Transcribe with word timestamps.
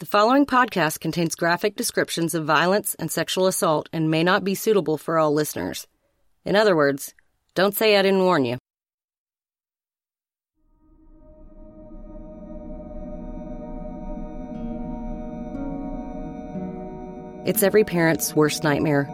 The 0.00 0.06
following 0.06 0.44
podcast 0.44 0.98
contains 0.98 1.36
graphic 1.36 1.76
descriptions 1.76 2.34
of 2.34 2.44
violence 2.44 2.96
and 2.96 3.08
sexual 3.08 3.46
assault 3.46 3.88
and 3.92 4.10
may 4.10 4.24
not 4.24 4.42
be 4.42 4.56
suitable 4.56 4.98
for 4.98 5.20
all 5.20 5.32
listeners. 5.32 5.86
In 6.44 6.56
other 6.56 6.74
words, 6.74 7.14
don't 7.54 7.76
say 7.76 7.96
I 7.96 8.02
didn't 8.02 8.24
warn 8.24 8.44
you. 8.44 8.58
It's 17.46 17.62
every 17.62 17.84
parent's 17.84 18.34
worst 18.34 18.64
nightmare. 18.64 19.08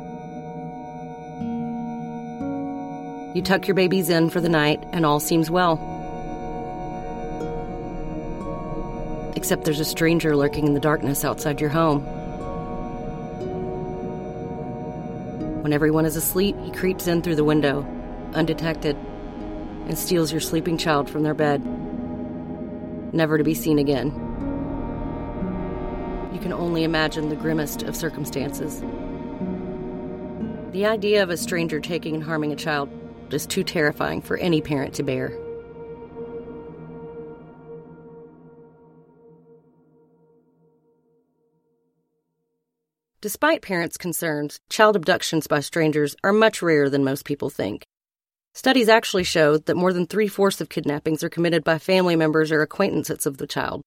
You 3.35 3.43
tuck 3.43 3.69
your 3.69 3.75
babies 3.75 4.09
in 4.09 4.31
for 4.31 4.41
the 4.41 4.49
night 4.49 4.83
and 4.93 5.05
all 5.05 5.21
seems 5.21 5.51
well. 5.51 5.77
Except 9.41 9.65
there's 9.65 9.81
a 9.81 9.87
stranger 9.87 10.37
lurking 10.37 10.67
in 10.67 10.75
the 10.75 10.81
darkness 10.81 11.25
outside 11.25 11.63
your 11.63 11.71
home. 11.71 12.03
When 15.62 15.73
everyone 15.73 16.05
is 16.05 16.15
asleep, 16.15 16.57
he 16.62 16.71
creeps 16.71 17.07
in 17.07 17.23
through 17.23 17.37
the 17.37 17.45
window, 17.45 17.87
undetected, 18.34 18.97
and 19.87 19.97
steals 19.97 20.31
your 20.31 20.43
sleeping 20.43 20.77
child 20.77 21.09
from 21.09 21.23
their 21.23 21.33
bed, 21.33 21.65
never 23.15 23.39
to 23.39 23.45
be 23.45 23.55
seen 23.55 23.79
again. 23.79 24.09
You 26.34 26.39
can 26.39 26.53
only 26.53 26.84
imagine 26.84 27.31
the 27.31 27.34
grimmest 27.34 27.83
of 27.83 27.97
circumstances. 27.97 28.83
The 30.73 30.84
idea 30.84 31.23
of 31.23 31.31
a 31.31 31.39
stranger 31.39 31.81
taking 31.81 32.15
and 32.15 32.23
harming 32.23 32.53
a 32.53 32.57
child 32.57 32.91
is 33.31 33.47
too 33.47 33.65
terrifying 33.65 34.20
for 34.20 34.37
any 34.37 34.61
parent 34.61 34.93
to 34.97 35.03
bear. 35.03 35.33
Despite 43.23 43.60
parents' 43.60 43.98
concerns, 43.98 44.60
child 44.70 44.97
abductions 44.97 45.47
by 45.47 45.61
strangers 45.61 46.17
are 46.25 46.33
much 46.33 46.62
rarer 46.62 46.89
than 46.89 47.05
most 47.05 47.27
people 47.27 47.50
think. 47.50 47.84
Studies 48.55 48.89
actually 48.89 49.25
show 49.25 49.58
that 49.58 49.77
more 49.77 49.92
than 49.92 50.06
three 50.06 50.27
fourths 50.27 50.62
of 50.62 50.70
kidnappings 50.70 51.22
are 51.22 51.28
committed 51.28 51.62
by 51.62 51.77
family 51.77 52.17
members 52.17 52.50
or 52.50 52.62
acquaintances 52.62 53.27
of 53.27 53.36
the 53.36 53.47
child. 53.47 53.83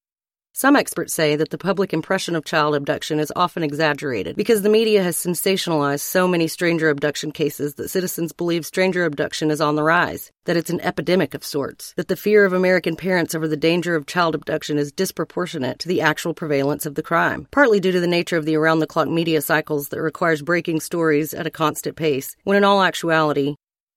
Some 0.55 0.75
experts 0.75 1.15
say 1.15 1.35
that 1.35 1.49
the 1.49 1.57
public 1.57 1.93
impression 1.93 2.35
of 2.35 2.45
child 2.45 2.75
abduction 2.75 3.19
is 3.19 3.33
often 3.35 3.63
exaggerated 3.63 4.35
because 4.35 4.61
the 4.61 4.69
media 4.69 5.01
has 5.01 5.17
sensationalized 5.17 6.01
so 6.01 6.27
many 6.27 6.47
stranger 6.47 6.89
abduction 6.89 7.31
cases 7.31 7.73
that 7.73 7.89
citizens 7.89 8.33
believe 8.33 8.63
stranger 8.63 9.03
abduction 9.03 9.49
is 9.49 9.59
on 9.59 9.75
the 9.75 9.81
rise, 9.81 10.31
that 10.45 10.55
it's 10.55 10.69
an 10.69 10.79
epidemic 10.81 11.33
of 11.33 11.43
sorts, 11.43 11.95
that 11.97 12.07
the 12.07 12.15
fear 12.15 12.45
of 12.45 12.53
American 12.53 12.95
parents 12.95 13.33
over 13.33 13.47
the 13.47 13.57
danger 13.57 13.95
of 13.95 14.05
child 14.05 14.35
abduction 14.35 14.77
is 14.77 14.91
disproportionate 14.91 15.79
to 15.79 15.87
the 15.87 16.01
actual 16.01 16.35
prevalence 16.35 16.85
of 16.85 16.93
the 16.93 17.01
crime, 17.01 17.47
partly 17.49 17.79
due 17.79 17.91
to 17.91 17.99
the 17.99 18.05
nature 18.05 18.37
of 18.37 18.45
the 18.45 18.55
around 18.55 18.77
the 18.77 18.85
clock 18.85 19.07
media 19.07 19.41
cycles 19.41 19.89
that 19.89 20.03
requires 20.03 20.43
breaking 20.43 20.81
stories 20.81 21.33
at 21.33 21.47
a 21.47 21.51
constant 21.51 21.95
pace, 21.95 22.35
when 22.43 22.57
in 22.57 22.63
all 22.63 22.83
actuality, 22.83 23.55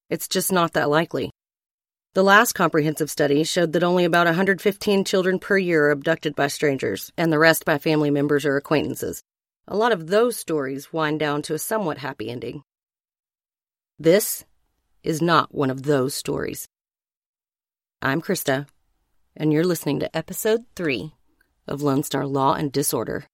it's 0.08 0.26
just 0.26 0.50
not 0.50 0.72
that 0.72 0.88
likely. 0.88 1.30
The 2.16 2.24
last 2.24 2.54
comprehensive 2.54 3.10
study 3.10 3.44
showed 3.44 3.74
that 3.74 3.84
only 3.84 4.06
about 4.06 4.24
115 4.24 5.04
children 5.04 5.38
per 5.38 5.58
year 5.58 5.88
are 5.88 5.90
abducted 5.90 6.34
by 6.34 6.46
strangers, 6.46 7.12
and 7.18 7.30
the 7.30 7.38
rest 7.38 7.66
by 7.66 7.76
family 7.76 8.10
members 8.10 8.46
or 8.46 8.56
acquaintances. 8.56 9.22
A 9.68 9.76
lot 9.76 9.92
of 9.92 10.06
those 10.06 10.34
stories 10.34 10.94
wind 10.94 11.20
down 11.20 11.42
to 11.42 11.52
a 11.52 11.58
somewhat 11.58 11.98
happy 11.98 12.30
ending. 12.30 12.62
This 13.98 14.46
is 15.02 15.20
not 15.20 15.54
one 15.54 15.68
of 15.68 15.82
those 15.82 16.14
stories. 16.14 16.66
I'm 18.00 18.22
Krista, 18.22 18.66
and 19.36 19.52
you're 19.52 19.62
listening 19.62 20.00
to 20.00 20.16
episode 20.16 20.64
3 20.74 21.12
of 21.68 21.82
Lone 21.82 22.02
Star 22.02 22.26
Law 22.26 22.54
and 22.54 22.72
Disorder. 22.72 23.26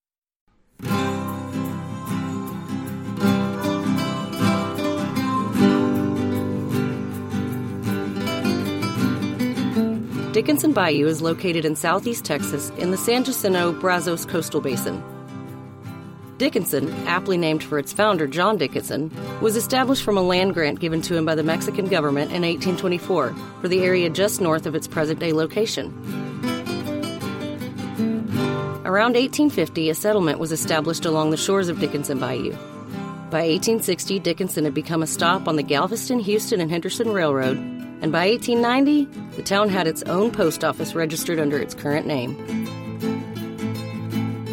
Dickinson 10.43 10.73
Bayou 10.73 11.07
is 11.07 11.23
located 11.23 11.65
in 11.65 11.77
southeast 11.77 12.25
Texas 12.25 12.71
in 12.71 12.91
the 12.91 12.97
San 12.97 13.23
Jacinto 13.23 13.71
Brazos 13.71 14.27
coastal 14.27 14.61
basin. 14.61 15.01
Dickinson, 16.37 16.93
aptly 17.07 17.37
named 17.37 17.63
for 17.63 17.79
its 17.79 17.93
founder, 17.93 18.27
John 18.27 18.57
Dickinson, 18.57 19.13
was 19.41 19.55
established 19.55 20.03
from 20.03 20.19
a 20.19 20.21
land 20.21 20.55
grant 20.55 20.81
given 20.81 21.01
to 21.03 21.17
him 21.17 21.25
by 21.25 21.37
the 21.37 21.45
Mexican 21.45 21.87
government 21.87 22.33
in 22.33 22.43
1824 22.43 23.33
for 23.61 23.69
the 23.69 23.85
area 23.85 24.11
just 24.11 24.41
north 24.41 24.67
of 24.67 24.75
its 24.75 24.89
present 24.89 25.21
day 25.21 25.33
location. 25.33 25.93
Around 28.85 29.15
1850, 29.15 29.91
a 29.91 29.95
settlement 29.95 30.41
was 30.41 30.51
established 30.51 31.05
along 31.05 31.31
the 31.31 31.37
shores 31.37 31.69
of 31.69 31.79
Dickinson 31.79 32.19
Bayou. 32.19 32.51
By 33.31 33.47
1860, 33.47 34.19
Dickinson 34.19 34.65
had 34.65 34.75
become 34.75 35.05
a 35.05 35.07
stop 35.07 35.47
on 35.47 35.55
the 35.55 35.63
Galveston, 35.63 36.19
Houston, 36.19 36.61
and 36.61 36.69
Henderson 36.69 37.13
Railroad 37.13 37.82
and 38.03 38.11
by 38.11 38.29
1890, 38.29 39.37
the 39.37 39.43
town 39.43 39.69
had 39.69 39.87
its 39.87 40.03
own 40.03 40.33
post 40.33 40.65
office 40.65 40.95
registered 40.95 41.39
under 41.39 41.57
its 41.57 41.73
current 41.73 42.05
name. 42.05 42.35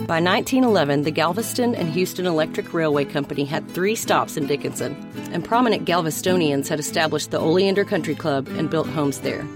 By 0.05 0.21
1911, 0.21 1.01
the 1.01 1.11
Galveston 1.11 1.75
and 1.75 1.89
Houston 1.89 2.25
Electric 2.25 2.73
Railway 2.73 3.05
Company 3.05 3.45
had 3.45 3.67
three 3.69 3.95
stops 3.95 4.37
in 4.37 4.47
Dickinson, 4.47 4.95
and 5.31 5.43
prominent 5.43 5.85
Galvestonians 5.85 6.67
had 6.67 6.79
established 6.79 7.31
the 7.31 7.39
Oleander 7.39 7.85
Country 7.85 8.15
Club 8.15 8.47
and 8.49 8.69
built 8.69 8.87
homes 8.87 9.21
there. 9.21 9.47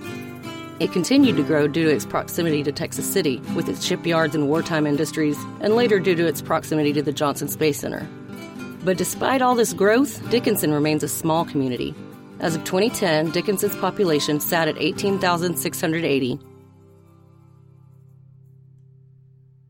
It 0.80 0.92
continued 0.92 1.38
to 1.38 1.44
grow 1.44 1.68
due 1.68 1.86
to 1.86 1.92
its 1.92 2.06
proximity 2.06 2.64
to 2.64 2.72
Texas 2.72 3.12
City, 3.12 3.42
with 3.56 3.70
its 3.70 3.86
shipyards 3.86 4.34
and 4.34 4.48
wartime 4.48 4.88
industries, 4.88 5.38
and 5.60 5.76
later 5.76 6.00
due 6.00 6.16
to 6.16 6.26
its 6.28 6.42
proximity 6.42 6.94
to 6.94 7.02
the 7.04 7.14
Johnson 7.14 7.48
Space 7.48 7.80
Center. 7.80 8.08
But 8.84 8.98
despite 8.98 9.44
all 9.44 9.56
this 9.56 9.74
growth, 9.74 10.28
Dickinson 10.30 10.74
remains 10.74 11.04
a 11.04 11.08
small 11.08 11.46
community, 11.46 11.96
as 12.40 12.56
of 12.56 12.64
2010, 12.64 13.32
Dickinson's 13.32 13.76
population 13.76 14.40
sat 14.40 14.68
at 14.68 14.78
18,680. 14.78 16.40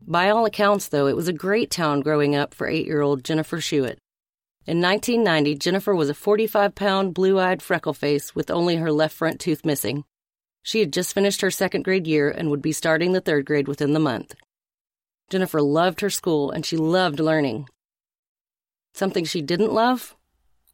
By 0.06 0.30
all 0.30 0.44
accounts, 0.44 0.88
though, 0.88 1.06
it 1.06 1.16
was 1.16 1.28
a 1.28 1.32
great 1.32 1.70
town 1.70 2.00
growing 2.00 2.36
up 2.36 2.52
for 2.54 2.66
eight 2.66 2.86
year 2.86 3.00
old 3.00 3.24
Jennifer 3.24 3.58
Schuett. 3.58 3.98
In 4.66 4.80
1990, 4.80 5.56
Jennifer 5.56 5.94
was 5.94 6.08
a 6.08 6.14
45 6.14 6.74
pound, 6.74 7.14
blue 7.14 7.38
eyed 7.38 7.62
freckle 7.62 7.94
face 7.94 8.34
with 8.34 8.50
only 8.50 8.76
her 8.76 8.92
left 8.92 9.14
front 9.14 9.40
tooth 9.40 9.64
missing. 9.64 10.04
She 10.62 10.80
had 10.80 10.92
just 10.92 11.14
finished 11.14 11.42
her 11.42 11.50
second 11.50 11.84
grade 11.84 12.06
year 12.06 12.30
and 12.30 12.50
would 12.50 12.62
be 12.62 12.72
starting 12.72 13.12
the 13.12 13.20
third 13.20 13.44
grade 13.44 13.68
within 13.68 13.92
the 13.92 14.00
month. 14.00 14.34
Jennifer 15.30 15.60
loved 15.60 16.00
her 16.00 16.10
school 16.10 16.50
and 16.50 16.64
she 16.64 16.76
loved 16.76 17.20
learning. 17.20 17.68
Something 18.94 19.24
she 19.24 19.42
didn't 19.42 19.72
love 19.72 20.16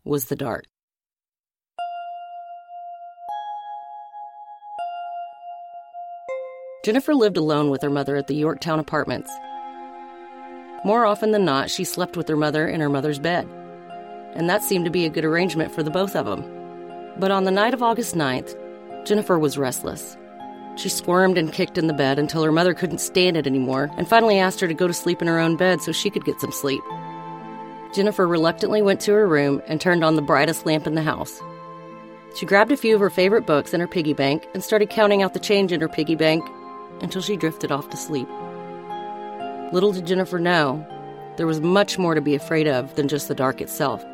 was 0.05 0.27
the 0.27 0.37
dark. 0.37 0.65
Jennifer 6.83 7.15
lived 7.15 7.37
alone 7.37 7.69
with 7.69 7.83
her 7.83 7.91
mother 7.91 8.17
at 8.17 8.27
the 8.27 8.35
Yorktown 8.35 8.79
apartments. 8.79 9.31
More 10.83 11.05
often 11.05 11.31
than 11.31 11.45
not, 11.45 11.69
she 11.69 11.85
slept 11.85 12.17
with 12.17 12.27
her 12.29 12.37
mother 12.37 12.67
in 12.67 12.81
her 12.81 12.89
mother's 12.89 13.19
bed, 13.19 13.47
and 14.35 14.49
that 14.49 14.63
seemed 14.63 14.87
to 14.87 14.91
be 14.91 15.05
a 15.05 15.11
good 15.11 15.27
arrangement 15.27 15.75
for 15.75 15.83
the 15.83 15.91
both 15.91 16.17
of 16.17 16.25
them. 16.25 16.43
But 17.19 17.31
on 17.31 17.45
the 17.45 17.51
night 17.51 17.75
of 17.75 17.83
August 17.83 18.15
9th, 18.15 18.57
Jennifer 19.05 19.39
was 19.39 19.59
restless. 19.59 20.17
She 20.77 20.89
squirmed 20.89 21.37
and 21.37 21.53
kicked 21.53 21.77
in 21.77 21.87
the 21.87 21.93
bed 21.93 22.19
until 22.19 22.43
her 22.43 22.53
mother 22.53 22.73
couldn't 22.73 23.03
stand 23.03 23.37
it 23.37 23.47
anymore 23.47 23.91
and 23.99 24.09
finally 24.09 24.39
asked 24.39 24.61
her 24.61 24.69
to 24.69 24.73
go 24.73 24.87
to 24.87 24.95
sleep 24.95 25.21
in 25.21 25.29
her 25.29 25.39
own 25.39 25.57
bed 25.57 25.83
so 25.83 25.93
she 25.93 26.09
could 26.09 26.25
get 26.25 26.41
some 26.41 26.53
sleep. 26.53 26.83
Jennifer 27.95 28.27
reluctantly 28.27 28.81
went 28.81 29.01
to 29.01 29.13
her 29.13 29.29
room 29.29 29.61
and 29.67 29.83
turned 29.83 30.03
on 30.03 30.17
the 30.17 30.23
brightest 30.23 30.65
lamp 30.65 30.87
in 30.87 30.95
the 30.95 31.03
house. 31.03 31.43
She 32.39 32.47
grabbed 32.47 32.73
a 32.73 32.77
few 32.77 32.95
of 32.95 33.03
her 33.03 33.11
favorite 33.11 33.45
books 33.45 33.75
in 33.75 33.81
her 33.81 33.89
piggy 33.89 34.15
bank 34.15 34.49
and 34.55 34.65
started 34.65 34.89
counting 34.89 35.23
out 35.23 35.35
the 35.35 35.41
change 35.41 35.73
in 35.73 35.83
her 35.83 35.89
piggy 35.89 36.15
bank 36.15 36.43
until 37.03 37.23
she 37.23 37.37
drifted 37.37 37.73
off 37.73 37.91
to 37.91 37.97
sleep. 37.97 38.29
Little 39.73 39.93
did 39.93 40.07
Jennifer 40.07 40.39
know, 40.39 40.87
there 41.37 41.47
was 41.47 41.61
much 41.61 41.99
more 41.99 42.15
to 42.15 42.21
be 42.21 42.35
afraid 42.35 42.67
of 42.67 42.95
than 42.97 43.09
just 43.09 43.29
the 43.29 43.35
dark 43.35 43.61
itself. 43.61 44.05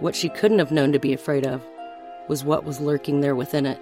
What 0.00 0.14
she 0.14 0.28
couldn't 0.28 0.58
have 0.58 0.72
known 0.72 0.92
to 0.92 0.98
be 0.98 1.12
afraid 1.12 1.46
of 1.46 1.62
was 2.28 2.44
what 2.44 2.64
was 2.64 2.80
lurking 2.80 3.20
there 3.20 3.34
within 3.34 3.66
it. 3.66 3.80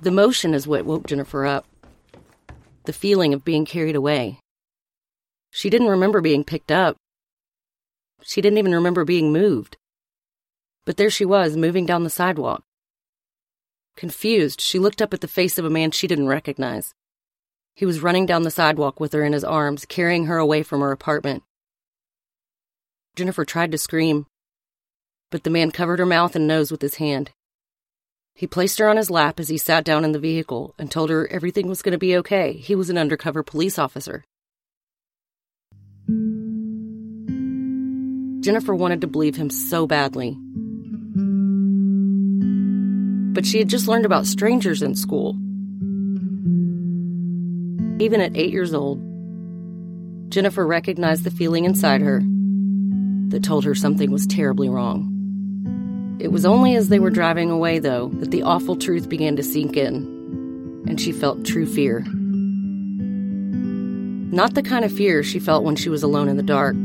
The 0.00 0.12
motion 0.12 0.54
is 0.54 0.68
what 0.68 0.86
woke 0.86 1.06
Jennifer 1.06 1.44
up. 1.44 1.66
The 2.84 2.92
feeling 2.92 3.34
of 3.34 3.44
being 3.44 3.64
carried 3.64 3.96
away. 3.96 4.38
She 5.50 5.68
didn't 5.68 5.88
remember 5.88 6.20
being 6.20 6.44
picked 6.44 6.70
up, 6.70 6.96
she 8.22 8.40
didn't 8.40 8.58
even 8.58 8.74
remember 8.74 9.04
being 9.04 9.32
moved. 9.32 9.76
But 10.84 10.96
there 10.96 11.10
she 11.10 11.24
was, 11.24 11.56
moving 11.56 11.86
down 11.86 12.04
the 12.04 12.10
sidewalk. 12.10 12.62
Confused, 13.96 14.60
she 14.60 14.78
looked 14.78 15.02
up 15.02 15.12
at 15.12 15.20
the 15.20 15.28
face 15.28 15.58
of 15.58 15.64
a 15.64 15.70
man 15.70 15.90
she 15.90 16.06
didn't 16.06 16.28
recognize. 16.28 16.94
He 17.74 17.86
was 17.86 18.02
running 18.02 18.26
down 18.26 18.42
the 18.42 18.50
sidewalk 18.50 19.00
with 19.00 19.12
her 19.12 19.24
in 19.24 19.32
his 19.32 19.44
arms, 19.44 19.84
carrying 19.84 20.26
her 20.26 20.38
away 20.38 20.62
from 20.62 20.80
her 20.80 20.92
apartment. 20.92 21.42
Jennifer 23.16 23.44
tried 23.44 23.72
to 23.72 23.78
scream, 23.78 24.26
but 25.30 25.44
the 25.44 25.50
man 25.50 25.70
covered 25.70 25.98
her 25.98 26.06
mouth 26.06 26.34
and 26.36 26.46
nose 26.46 26.70
with 26.70 26.82
his 26.82 26.96
hand. 26.96 27.30
He 28.34 28.46
placed 28.46 28.78
her 28.78 28.88
on 28.88 28.96
his 28.96 29.10
lap 29.10 29.40
as 29.40 29.48
he 29.48 29.58
sat 29.58 29.84
down 29.84 30.04
in 30.04 30.12
the 30.12 30.18
vehicle 30.18 30.74
and 30.78 30.90
told 30.90 31.10
her 31.10 31.26
everything 31.26 31.66
was 31.66 31.82
going 31.82 31.92
to 31.92 31.98
be 31.98 32.16
okay. 32.18 32.52
He 32.52 32.74
was 32.74 32.88
an 32.88 32.98
undercover 32.98 33.42
police 33.42 33.78
officer. 33.78 34.24
Jennifer 38.40 38.74
wanted 38.74 39.00
to 39.00 39.06
believe 39.06 39.36
him 39.36 39.50
so 39.50 39.86
badly. 39.86 40.38
But 43.34 43.46
she 43.46 43.58
had 43.58 43.68
just 43.68 43.88
learned 43.88 44.06
about 44.06 44.26
strangers 44.26 44.82
in 44.82 44.94
school. 44.94 45.36
Even 48.00 48.20
at 48.20 48.36
eight 48.36 48.52
years 48.52 48.74
old, 48.74 49.00
Jennifer 50.30 50.66
recognized 50.66 51.24
the 51.24 51.30
feeling 51.30 51.64
inside 51.64 52.00
her 52.00 52.22
that 53.28 53.42
told 53.42 53.64
her 53.64 53.74
something 53.74 54.10
was 54.10 54.26
terribly 54.26 54.68
wrong. 54.68 55.14
It 56.20 56.32
was 56.32 56.44
only 56.44 56.74
as 56.74 56.88
they 56.88 56.98
were 56.98 57.10
driving 57.10 57.50
away, 57.50 57.78
though, 57.78 58.08
that 58.14 58.30
the 58.30 58.42
awful 58.42 58.76
truth 58.76 59.08
began 59.08 59.36
to 59.36 59.42
sink 59.42 59.76
in, 59.76 60.84
and 60.88 61.00
she 61.00 61.12
felt 61.12 61.44
true 61.44 61.66
fear. 61.66 62.04
Not 64.30 64.54
the 64.54 64.62
kind 64.62 64.84
of 64.84 64.92
fear 64.92 65.22
she 65.22 65.38
felt 65.38 65.64
when 65.64 65.76
she 65.76 65.88
was 65.88 66.02
alone 66.02 66.28
in 66.28 66.36
the 66.36 66.42
dark. 66.42 66.76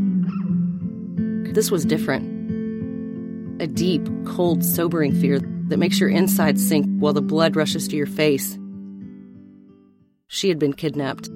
This 1.53 1.69
was 1.69 1.85
different. 1.85 3.61
A 3.61 3.67
deep, 3.67 4.07
cold, 4.25 4.65
sobering 4.65 5.13
fear 5.13 5.39
that 5.67 5.77
makes 5.77 5.99
your 5.99 6.09
insides 6.09 6.67
sink 6.67 6.87
while 6.97 7.13
the 7.13 7.21
blood 7.21 7.55
rushes 7.55 7.87
to 7.87 7.95
your 7.95 8.07
face. 8.07 8.57
She 10.27 10.49
had 10.49 10.57
been 10.57 10.73
kidnapped. 10.73 11.29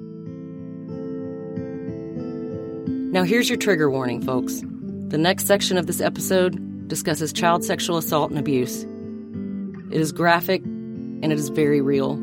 Now, 3.12 3.22
here's 3.22 3.48
your 3.48 3.58
trigger 3.58 3.90
warning, 3.90 4.20
folks. 4.20 4.60
The 5.08 5.18
next 5.18 5.46
section 5.46 5.78
of 5.78 5.86
this 5.86 6.00
episode 6.00 6.88
discusses 6.88 7.32
child 7.32 7.64
sexual 7.64 7.96
assault 7.96 8.30
and 8.30 8.40
abuse. 8.40 8.82
It 9.92 10.00
is 10.00 10.10
graphic 10.10 10.62
and 10.64 11.32
it 11.32 11.38
is 11.38 11.48
very 11.48 11.80
real. 11.80 12.16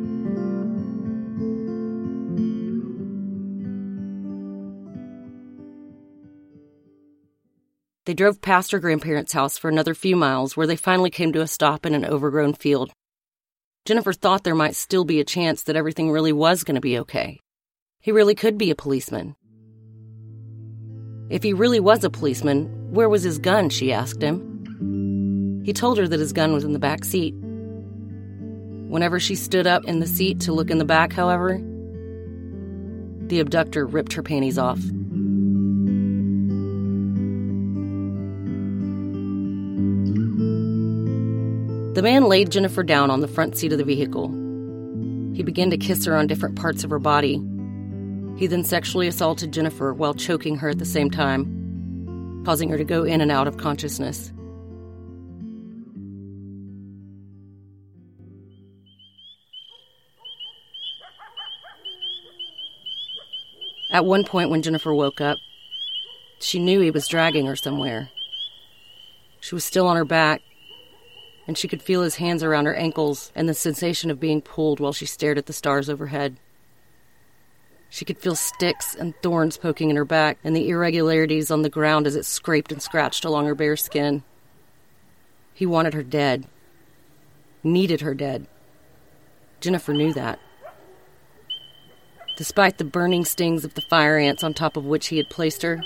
They 8.06 8.14
drove 8.14 8.42
past 8.42 8.72
her 8.72 8.80
grandparents' 8.80 9.34
house 9.34 9.58
for 9.58 9.68
another 9.68 9.96
few 9.96 10.16
miles 10.16 10.56
where 10.56 10.68
they 10.68 10.76
finally 10.76 11.10
came 11.10 11.34
to 11.34 11.42
a 11.42 11.48
stop 11.48 11.86
in 11.86 11.96
an 11.96 12.06
overgrown 12.06 12.54
field. 12.54 12.92
Jennifer 13.86 14.14
thought 14.14 14.44
there 14.44 14.56
might 14.56 14.76
still 14.76 15.06
be 15.06 15.20
a 15.20 15.26
chance 15.26 15.64
that 15.64 15.76
everything 15.76 16.12
really 16.12 16.34
was 16.34 16.64
going 16.64 16.76
to 16.76 16.82
be 16.82 17.00
okay. 17.00 17.40
He 18.00 18.12
really 18.12 18.36
could 18.36 18.58
be 18.58 18.70
a 18.70 18.76
policeman. 18.76 19.36
If 21.30 21.42
he 21.42 21.54
really 21.54 21.80
was 21.80 22.04
a 22.04 22.12
policeman, 22.12 22.94
where 22.94 23.10
was 23.10 23.24
his 23.24 23.40
gun? 23.40 23.70
she 23.70 23.92
asked 23.92 24.22
him. 24.22 25.64
He 25.66 25.74
told 25.74 25.98
her 25.98 26.08
that 26.08 26.20
his 26.20 26.34
gun 26.34 26.54
was 26.54 26.64
in 26.64 26.74
the 26.74 26.80
back 26.80 27.04
seat. 27.04 27.34
Whenever 27.36 29.20
she 29.20 29.34
stood 29.34 29.66
up 29.66 29.84
in 29.86 30.00
the 30.00 30.08
seat 30.08 30.42
to 30.42 30.54
look 30.54 30.70
in 30.70 30.78
the 30.78 30.86
back, 30.86 31.12
however, 31.12 31.60
the 33.28 33.40
abductor 33.40 33.88
ripped 33.88 34.14
her 34.14 34.22
panties 34.22 34.60
off. 34.60 34.80
The 41.96 42.02
man 42.02 42.26
laid 42.26 42.52
Jennifer 42.52 42.84
down 42.84 43.10
on 43.10 43.22
the 43.22 43.28
front 43.28 43.56
seat 43.56 43.72
of 43.72 43.78
the 43.78 43.86
vehicle. 43.86 44.28
He 45.34 45.44
began 45.44 45.70
to 45.70 45.78
kiss 45.78 46.04
her 46.04 46.18
on 46.18 46.28
different 46.28 46.58
parts 46.58 46.84
of 46.84 46.90
her 46.90 47.00
body. 47.00 47.42
He 48.36 48.48
then 48.48 48.66
sexually 48.66 49.08
assaulted 49.08 49.54
Jennifer 49.54 49.94
while 49.94 50.14
choking 50.14 50.58
her 50.58 50.68
at 50.68 50.78
the 50.78 50.84
same 50.84 51.10
time, 51.10 52.44
causing 52.46 52.68
her 52.68 52.78
to 52.78 52.84
go 52.84 53.06
in 53.06 53.22
and 53.22 53.32
out 53.32 53.48
of 53.48 53.56
consciousness. 53.56 54.34
At 63.92 64.04
one 64.04 64.26
point, 64.26 64.50
when 64.50 64.62
Jennifer 64.62 64.94
woke 64.94 65.22
up, 65.22 65.38
she 66.40 66.60
knew 66.60 66.82
he 66.82 66.92
was 66.92 67.08
dragging 67.08 67.46
her 67.46 67.56
somewhere. 67.56 68.10
She 69.40 69.56
was 69.56 69.64
still 69.64 69.88
on 69.88 69.96
her 69.96 70.04
back, 70.04 70.42
and 71.48 71.58
she 71.58 71.68
could 71.68 71.82
feel 71.82 72.02
his 72.02 72.16
hands 72.16 72.44
around 72.44 72.66
her 72.66 72.76
ankles 72.76 73.32
and 73.36 73.48
the 73.48 73.54
sensation 73.54 74.10
of 74.10 74.20
being 74.20 74.42
pulled 74.42 74.80
while 74.80 74.94
she 74.94 75.06
stared 75.06 75.38
at 75.38 75.46
the 75.46 75.54
stars 75.54 75.90
overhead. 75.90 76.38
She 77.90 78.06
could 78.06 78.18
feel 78.18 78.36
sticks 78.36 78.96
and 78.96 79.14
thorns 79.22 79.58
poking 79.58 79.90
in 79.90 79.96
her 79.96 80.06
back 80.06 80.38
and 80.44 80.56
the 80.56 80.68
irregularities 80.70 81.52
on 81.52 81.62
the 81.62 81.70
ground 81.70 82.08
as 82.08 82.16
it 82.16 82.26
scraped 82.26 82.72
and 82.72 82.82
scratched 82.82 83.24
along 83.24 83.46
her 83.46 83.56
bare 83.56 83.78
skin. 83.78 84.24
He 85.54 85.66
wanted 85.66 85.94
her 85.94 86.04
dead, 86.04 86.46
needed 87.64 88.02
her 88.02 88.14
dead. 88.14 88.48
Jennifer 89.62 89.94
knew 89.94 90.14
that. 90.14 90.40
Despite 92.38 92.78
the 92.78 92.84
burning 92.84 93.24
stings 93.24 93.64
of 93.64 93.76
the 93.76 93.82
fire 93.82 94.18
ants 94.18 94.44
on 94.44 94.54
top 94.54 94.76
of 94.76 94.86
which 94.86 95.08
he 95.08 95.18
had 95.18 95.30
placed 95.30 95.62
her, 95.62 95.82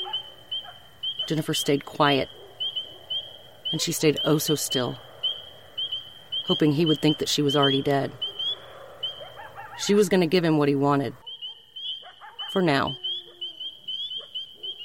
Jennifer 1.28 1.54
stayed 1.54 1.86
quiet. 1.86 2.28
And 3.72 3.80
she 3.80 3.92
stayed 3.92 4.18
oh 4.26 4.40
so 4.40 4.56
still, 4.56 4.98
hoping 6.50 6.72
he 6.72 6.86
would 6.86 7.00
think 7.00 7.19
that 7.19 7.30
she 7.30 7.44
was 7.44 7.56
already 7.56 7.84
dead. 7.84 8.12
She 9.78 9.94
was 9.94 10.10
going 10.10 10.22
to 10.22 10.28
give 10.28 10.44
him 10.44 10.57
what 10.57 10.68
he 10.68 10.74
wanted. 10.74 11.13
For 12.51 12.60
now. 12.60 12.96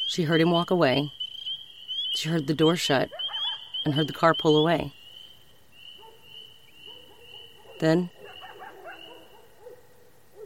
She 0.08 0.24
heard 0.24 0.42
him 0.42 0.50
walk 0.50 0.70
away. 0.70 1.10
She 2.16 2.28
heard 2.28 2.46
the 2.46 2.54
door 2.54 2.76
shut 2.76 3.08
and 3.86 3.94
heard 3.94 4.08
the 4.08 4.12
car 4.12 4.34
pull 4.34 4.58
away. 4.58 4.92
Then, 7.80 8.10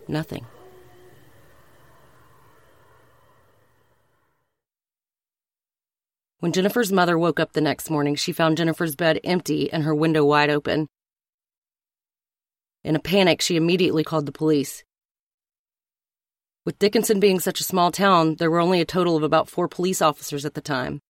nothing. 0.06 0.46
When 6.38 6.52
Jennifer's 6.52 6.92
mother 6.92 7.18
woke 7.18 7.40
up 7.40 7.54
the 7.54 7.60
next 7.60 7.90
morning, 7.90 8.14
she 8.14 8.30
found 8.30 8.56
Jennifer's 8.56 8.94
bed 8.94 9.18
empty 9.24 9.68
and 9.72 9.82
her 9.82 9.94
window 9.94 10.24
wide 10.24 10.50
open. 10.50 10.86
In 12.88 12.96
a 12.96 12.98
panic, 12.98 13.42
she 13.42 13.56
immediately 13.56 14.02
called 14.02 14.24
the 14.24 14.32
police. 14.32 14.82
With 16.64 16.78
Dickinson 16.78 17.20
being 17.20 17.38
such 17.38 17.60
a 17.60 17.64
small 17.64 17.92
town, 17.92 18.36
there 18.36 18.50
were 18.50 18.60
only 18.60 18.80
a 18.80 18.86
total 18.86 19.14
of 19.14 19.22
about 19.22 19.50
four 19.50 19.68
police 19.68 20.00
officers 20.00 20.46
at 20.46 20.54
the 20.54 20.62
time. 20.62 21.02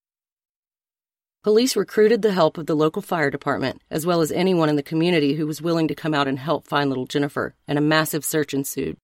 Police 1.45 1.77
recruited 1.77 2.21
the 2.23 2.33
help 2.33 2.59
of 2.59 2.67
the 2.67 2.75
local 2.75 3.01
fire 3.01 3.31
department, 3.31 3.81
as 3.93 4.05
well 4.05 4.21
as 4.21 4.33
anyone 4.33 4.69
in 4.69 4.75
the 4.75 4.83
community 4.83 5.35
who 5.35 5.47
was 5.47 5.63
willing 5.63 5.87
to 5.87 5.95
come 5.95 6.15
out 6.15 6.27
and 6.27 6.41
help 6.41 6.67
find 6.67 6.91
little 6.91 7.07
Jennifer, 7.07 7.55
and 7.69 7.79
a 7.79 7.81
massive 7.81 8.25
search 8.25 8.53
ensued. 8.53 8.97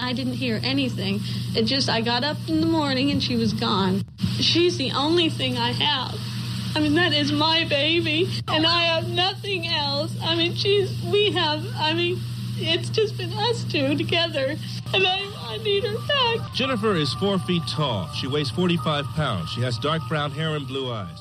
I 0.00 0.12
didn't 0.12 0.34
hear 0.34 0.60
anything. 0.62 1.18
It 1.56 1.64
just, 1.64 1.88
I 1.88 2.00
got 2.00 2.22
up 2.22 2.36
in 2.46 2.60
the 2.60 2.66
morning 2.68 3.10
and 3.10 3.20
she 3.20 3.34
was 3.34 3.52
gone. 3.52 4.04
She's 4.38 4.78
the 4.78 4.92
only 4.92 5.30
thing 5.30 5.58
I 5.58 5.72
have. 5.72 6.35
I 6.76 6.80
mean, 6.80 6.94
that 6.96 7.14
is 7.14 7.32
my 7.32 7.64
baby, 7.64 8.28
and 8.48 8.66
I 8.66 8.82
have 8.82 9.08
nothing 9.08 9.66
else. 9.66 10.14
I 10.22 10.34
mean, 10.34 10.54
she's, 10.54 11.02
we 11.04 11.30
have, 11.30 11.64
I 11.74 11.94
mean, 11.94 12.20
it's 12.58 12.90
just 12.90 13.16
been 13.16 13.32
us 13.32 13.64
two 13.64 13.96
together, 13.96 14.56
and 14.92 15.06
I, 15.06 15.26
I 15.38 15.56
need 15.64 15.84
her 15.84 15.96
back. 16.06 16.52
Jennifer 16.52 16.94
is 16.94 17.14
four 17.14 17.38
feet 17.38 17.62
tall. 17.66 18.08
She 18.08 18.26
weighs 18.26 18.50
45 18.50 19.06
pounds. 19.06 19.48
She 19.52 19.62
has 19.62 19.78
dark 19.78 20.02
brown 20.06 20.32
hair 20.32 20.54
and 20.54 20.66
blue 20.68 20.92
eyes. 20.92 21.16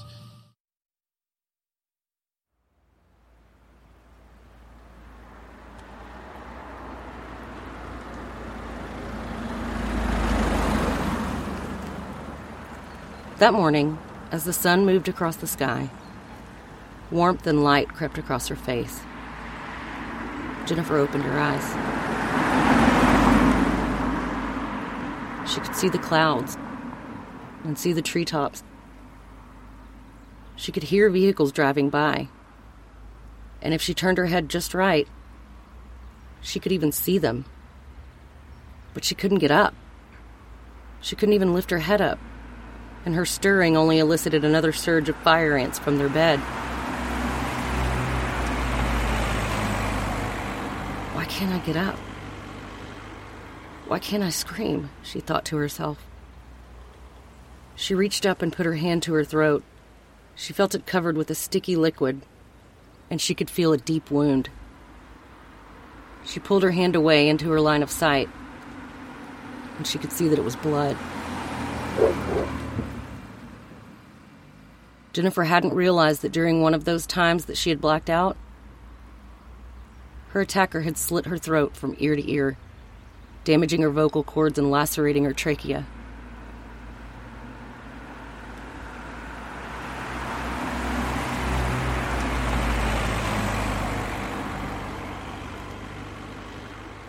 That 13.38 13.54
morning, 13.54 13.98
as 14.32 14.44
the 14.44 14.54
sun 14.54 14.86
moved 14.86 15.08
across 15.08 15.38
the 15.38 15.48
sky, 15.48 15.90
warmth 17.12 17.46
and 17.48 17.64
light 17.64 17.90
crept 17.90 18.18
across 18.18 18.48
her 18.48 18.56
face. 18.56 19.02
Jennifer 20.66 20.98
opened 20.98 21.24
her 21.24 21.40
eyes. 21.40 21.64
She 25.50 25.60
could 25.60 25.76
see 25.76 25.90
the 25.90 26.00
clouds 26.00 26.58
and 27.64 27.78
see 27.78 27.94
the 27.94 28.02
treetops. 28.02 28.64
She 30.56 30.72
could 30.72 30.84
hear 30.84 31.10
vehicles 31.10 31.52
driving 31.52 31.90
by. 31.90 32.30
And 33.62 33.74
if 33.74 33.82
she 33.82 33.94
turned 33.94 34.18
her 34.18 34.26
head 34.26 34.50
just 34.50 34.74
right, 34.74 35.08
she 36.42 36.60
could 36.60 36.72
even 36.72 36.92
see 36.92 37.18
them. 37.18 37.46
But 38.94 39.04
she 39.04 39.16
couldn't 39.16 39.40
get 39.40 39.52
up. 39.52 39.76
She 41.02 41.16
couldn't 41.16 41.34
even 41.34 41.54
lift 41.54 41.70
her 41.70 41.80
head 41.80 42.02
up 42.02 42.20
and 43.06 43.14
her 43.16 43.26
stirring 43.26 43.78
only 43.78 44.00
elicited 44.00 44.44
another 44.44 44.74
surge 44.74 45.08
of 45.08 45.16
fire 45.18 45.56
ants 45.56 45.78
from 45.78 45.98
their 45.98 46.10
bed. 46.10 46.40
Why 51.14 51.26
can't 51.26 51.54
I 51.54 51.60
get 51.60 51.78
up? 51.78 51.96
Why 53.88 54.00
can't 54.00 54.24
I 54.24 54.32
scream? 54.32 54.90
she 55.04 55.20
thought 55.20 55.46
to 55.46 55.58
herself. 55.58 56.04
She 57.76 57.94
reached 57.94 58.26
up 58.26 58.42
and 58.42 58.52
put 58.52 58.66
her 58.66 58.76
hand 58.76 59.04
to 59.04 59.14
her 59.14 59.24
throat, 59.24 59.64
She 60.34 60.54
felt 60.54 60.74
it 60.74 60.88
covered 60.88 61.16
with 61.16 61.30
a 61.30 61.36
sticky 61.36 61.76
liquid, 61.76 62.22
and 63.12 63.22
she 63.22 63.36
could 63.36 63.50
feel 63.50 63.72
a 63.72 63.78
deep 63.78 64.10
wound. 64.10 64.50
She 66.26 66.40
pulled 66.40 66.64
her 66.64 66.72
hand 66.72 66.96
away 66.96 67.30
into 67.30 67.52
her 67.52 67.62
line 67.62 67.84
of 67.84 67.92
sight, 67.92 68.30
and 69.78 69.86
she 69.86 70.00
could 70.00 70.12
see 70.12 70.28
that 70.30 70.40
it 70.40 70.46
was 70.46 70.56
blood. 70.56 70.98
Jennifer 75.16 75.46
hadn't 75.46 75.74
realized 75.74 76.24
that 76.24 76.34
during 76.34 76.62
one 76.62 76.74
of 76.74 76.84
those 76.84 77.08
times 77.08 77.46
that 77.46 77.56
she 77.56 77.70
had 77.70 77.80
blacked 77.80 78.10
out, 78.10 78.36
her 80.32 80.42
attacker 80.42 80.82
had 80.82 80.98
slit 80.98 81.28
her 81.28 81.38
throat 81.38 81.78
from 81.78 81.96
ear 82.00 82.18
to 82.18 82.30
ear, 82.30 82.58
damaging 83.46 83.82
her 83.82 83.90
vocal 83.90 84.26
cords 84.26 84.60
and 84.60 84.70
lacerating 84.70 85.24
her 85.24 85.32
trachea. 85.32 85.86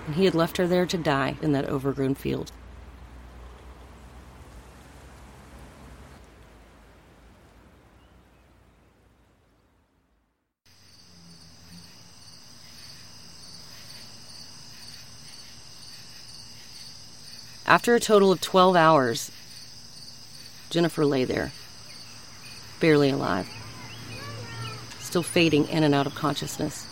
And 0.07 0.15
he 0.15 0.27
had 0.27 0.37
left 0.37 0.59
her 0.59 0.69
there 0.69 0.87
to 0.87 0.97
die 0.97 1.35
in 1.43 1.51
that 1.51 1.69
overgrown 1.69 2.15
field. 2.15 2.53
After 17.69 17.97
a 17.97 18.01
total 18.01 18.31
of 18.31 18.41
12 18.41 18.77
hours, 18.77 19.33
Jennifer 20.71 21.05
lay 21.05 21.25
there, 21.25 21.51
barely 22.79 23.11
alive, 23.11 23.49
still 25.01 25.25
fading 25.25 25.67
in 25.67 25.83
and 25.83 25.93
out 25.93 26.07
of 26.07 26.15
consciousness. 26.15 26.87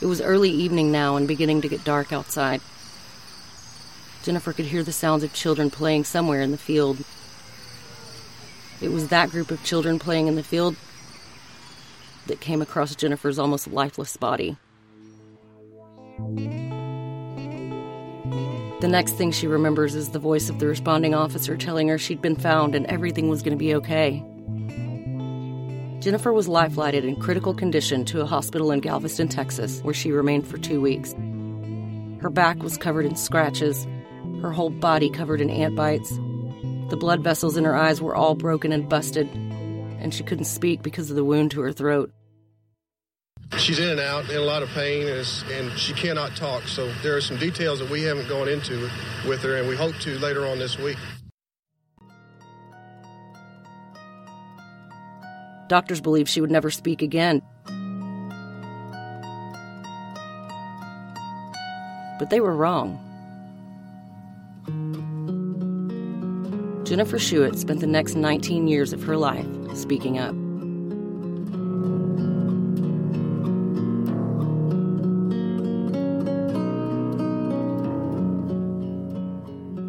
It 0.00 0.06
was 0.06 0.20
early 0.20 0.50
evening 0.50 0.92
now 0.92 1.16
and 1.16 1.26
beginning 1.26 1.60
to 1.62 1.68
get 1.68 1.82
dark 1.82 2.12
outside. 2.12 2.60
Jennifer 4.22 4.52
could 4.52 4.66
hear 4.66 4.84
the 4.84 4.92
sounds 4.92 5.24
of 5.24 5.32
children 5.32 5.70
playing 5.70 6.04
somewhere 6.04 6.40
in 6.40 6.52
the 6.52 6.56
field. 6.56 6.98
It 8.80 8.92
was 8.92 9.08
that 9.08 9.30
group 9.30 9.50
of 9.50 9.64
children 9.64 9.98
playing 9.98 10.28
in 10.28 10.36
the 10.36 10.44
field 10.44 10.76
that 12.28 12.40
came 12.40 12.62
across 12.62 12.94
Jennifer's 12.94 13.40
almost 13.40 13.66
lifeless 13.66 14.16
body. 14.16 14.56
The 18.80 18.88
next 18.88 19.14
thing 19.14 19.32
she 19.32 19.48
remembers 19.48 19.96
is 19.96 20.10
the 20.10 20.20
voice 20.20 20.48
of 20.48 20.60
the 20.60 20.68
responding 20.68 21.12
officer 21.12 21.56
telling 21.56 21.88
her 21.88 21.98
she'd 21.98 22.22
been 22.22 22.36
found 22.36 22.76
and 22.76 22.86
everything 22.86 23.28
was 23.28 23.42
going 23.42 23.58
to 23.58 23.58
be 23.58 23.74
okay. 23.74 24.24
Jennifer 25.98 26.32
was 26.32 26.46
life 26.46 26.74
flighted 26.74 27.04
in 27.04 27.16
critical 27.16 27.52
condition 27.52 28.04
to 28.04 28.20
a 28.20 28.26
hospital 28.26 28.70
in 28.70 28.78
Galveston, 28.78 29.26
Texas, 29.26 29.80
where 29.80 29.92
she 29.92 30.12
remained 30.12 30.46
for 30.46 30.58
two 30.58 30.80
weeks. 30.80 31.12
Her 32.22 32.30
back 32.30 32.62
was 32.62 32.76
covered 32.76 33.04
in 33.04 33.16
scratches, 33.16 33.84
her 34.42 34.52
whole 34.52 34.70
body 34.70 35.10
covered 35.10 35.40
in 35.40 35.50
ant 35.50 35.74
bites. 35.74 36.10
The 36.90 36.96
blood 36.96 37.24
vessels 37.24 37.56
in 37.56 37.64
her 37.64 37.74
eyes 37.74 38.00
were 38.00 38.14
all 38.14 38.36
broken 38.36 38.70
and 38.70 38.88
busted, 38.88 39.28
and 39.98 40.14
she 40.14 40.22
couldn't 40.22 40.44
speak 40.44 40.82
because 40.82 41.10
of 41.10 41.16
the 41.16 41.24
wound 41.24 41.50
to 41.50 41.60
her 41.62 41.72
throat. 41.72 42.12
She's 43.56 43.78
in 43.78 43.88
and 43.88 44.00
out 44.00 44.28
in 44.28 44.36
a 44.36 44.40
lot 44.40 44.62
of 44.62 44.68
pain, 44.70 45.08
and, 45.08 45.26
and, 45.52 45.78
she 45.78 45.92
cannot 45.94 46.36
talk. 46.36 46.64
So 46.68 46.92
there 47.02 47.16
are 47.16 47.20
some 47.20 47.38
details 47.38 47.78
that 47.78 47.88
we 47.90 48.02
haven't 48.02 48.28
gone 48.28 48.48
into 48.48 48.88
with 49.26 49.40
her, 49.42 49.56
and 49.56 49.68
we 49.68 49.74
hope 49.74 49.96
to 50.00 50.18
later 50.18 50.46
on 50.46 50.58
this 50.58 50.78
week. 50.78 50.98
Doctors 55.68 56.00
believe 56.00 56.28
she 56.28 56.40
would 56.40 56.50
never 56.50 56.70
speak 56.70 57.02
again. 57.02 57.42
But 62.18 62.30
they 62.30 62.40
were 62.40 62.54
wrong. 62.54 63.04
Jennifer 66.84 67.18
Schuett 67.18 67.58
spent 67.58 67.80
the 67.80 67.86
next 67.86 68.14
19 68.14 68.66
years 68.66 68.94
of 68.94 69.02
her 69.02 69.16
life 69.16 69.46
speaking 69.74 70.18
up. 70.18 70.34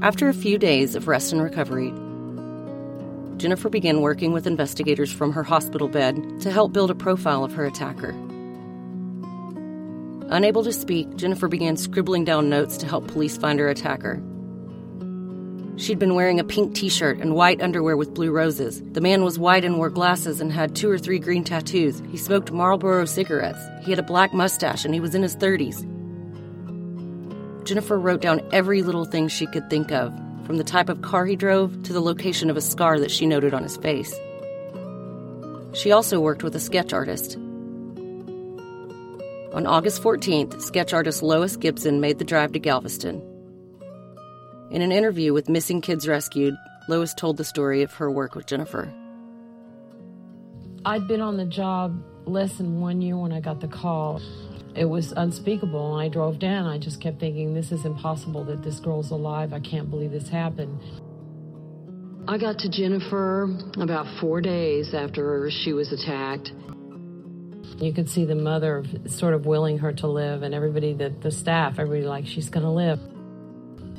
After 0.01 0.29
a 0.29 0.34
few 0.34 0.58
days 0.58 0.96
of 0.96 1.10
rest 1.10 1.34
and 1.34 1.41
recovery, 1.41 1.89
Jennifer 3.36 3.68
began 3.68 4.00
working 4.00 4.32
with 4.32 4.48
investigators 4.48 5.12
from 5.12 5.34
her 5.34 5.44
hospital 5.44 5.89
bed 5.89 6.39
to 6.39 6.51
help 6.51 6.72
build 6.72 6.89
a 6.89 6.96
profile 6.96 7.44
of 7.44 7.51
her 7.51 7.65
attacker. 7.65 8.12
Unable 10.29 10.63
to 10.63 10.72
speak, 10.72 11.13
Jennifer 11.18 11.50
began 11.50 11.75
scribbling 11.75 12.24
down 12.24 12.50
notes 12.50 12.77
to 12.77 12.86
help 12.86 13.10
police 13.10 13.36
find 13.36 13.60
her 13.60 13.68
attacker. 13.68 14.24
She'd 15.75 16.00
been 16.00 16.15
wearing 16.15 16.39
a 16.39 16.46
pink 16.46 16.75
t 16.75 16.88
shirt 16.88 17.18
and 17.18 17.36
white 17.36 17.62
underwear 17.62 17.98
with 17.98 18.13
blue 18.13 18.32
roses. 18.32 18.82
The 18.94 19.01
man 19.01 19.25
was 19.25 19.38
white 19.38 19.65
and 19.65 19.77
wore 19.77 19.89
glasses 19.89 20.39
and 20.39 20.50
had 20.50 20.77
two 20.77 20.89
or 20.89 20.98
three 20.98 21.20
green 21.20 21.44
tattoos. 21.44 22.01
He 22.10 22.18
smoked 22.18 22.53
Marlboro 22.53 23.03
cigarettes. 23.03 23.60
He 23.82 23.91
had 23.91 24.00
a 24.00 24.03
black 24.03 24.34
mustache 24.34 24.86
and 24.86 24.94
he 24.94 25.01
was 25.01 25.13
in 25.13 25.24
his 25.24 25.36
30s. 25.36 25.86
Jennifer 27.70 28.00
wrote 28.00 28.20
down 28.20 28.42
every 28.52 28.82
little 28.82 29.06
thing 29.06 29.28
she 29.28 29.46
could 29.46 29.70
think 29.70 29.92
of, 29.92 30.12
from 30.44 30.58
the 30.58 30.64
type 30.64 30.90
of 30.90 31.04
car 31.04 31.28
he 31.28 31.36
drove 31.36 31.84
to 31.84 31.94
the 31.94 32.02
location 32.02 32.50
of 32.50 32.58
a 32.58 32.62
scar 32.62 33.00
that 33.00 33.12
she 33.12 33.28
noted 33.28 33.54
on 33.54 33.62
his 33.62 33.78
face. 33.78 34.12
She 35.74 35.92
also 35.92 36.20
worked 36.20 36.42
with 36.42 36.56
a 36.56 36.60
sketch 36.60 36.94
artist. 36.94 37.36
On 39.54 39.68
August 39.68 40.02
14th, 40.02 40.60
sketch 40.64 40.96
artist 40.96 41.22
Lois 41.22 41.58
Gibson 41.58 42.02
made 42.02 42.18
the 42.18 42.26
drive 42.26 42.54
to 42.54 42.60
Galveston. 42.60 43.22
In 44.72 44.82
an 44.82 44.92
interview 44.92 45.32
with 45.32 45.48
Missing 45.48 45.82
Kids 45.82 46.08
Rescued, 46.08 46.56
Lois 46.88 47.14
told 47.14 47.38
the 47.38 47.44
story 47.44 47.84
of 47.84 47.94
her 47.94 48.10
work 48.10 48.34
with 48.34 48.48
Jennifer. 48.48 48.92
I'd 50.86 51.08
been 51.08 51.22
on 51.22 51.38
the 51.38 51.46
job 51.46 52.04
less 52.26 52.58
than 52.58 52.82
one 52.82 53.04
year 53.04 53.16
when 53.16 53.32
I 53.32 53.42
got 53.42 53.60
the 53.60 53.68
call. 53.68 54.24
It 54.76 54.86
was 54.86 55.12
unspeakable. 55.12 55.96
And 55.96 56.06
I 56.06 56.10
drove 56.12 56.40
down. 56.40 56.68
I 56.68 56.78
just 56.78 57.02
kept 57.02 57.20
thinking, 57.20 57.54
this 57.54 57.72
is 57.72 57.86
impossible 57.86 58.44
that 58.46 58.64
this 58.64 58.80
girl's 58.80 59.12
alive. 59.12 59.54
I 59.54 59.60
can't 59.60 59.90
believe 59.90 60.12
this 60.12 60.30
happened. 60.30 60.80
I 62.28 62.38
got 62.38 62.60
to 62.60 62.70
Jennifer 62.70 63.50
about 63.80 64.06
four 64.20 64.42
days 64.42 64.94
after 64.94 65.50
she 65.50 65.74
was 65.74 65.92
attacked. 65.92 66.52
You 67.78 67.94
could 67.94 68.10
see 68.10 68.26
the 68.26 68.36
mother 68.36 68.84
sort 69.08 69.34
of 69.34 69.46
willing 69.46 69.80
her 69.80 69.94
to 69.94 70.08
live, 70.08 70.44
and 70.44 70.54
everybody, 70.54 70.94
that 70.96 71.22
the 71.22 71.32
staff, 71.32 71.80
everybody 71.80 72.06
like, 72.06 72.28
she's 72.28 72.50
going 72.50 72.66
to 72.66 72.72
live. 72.72 73.00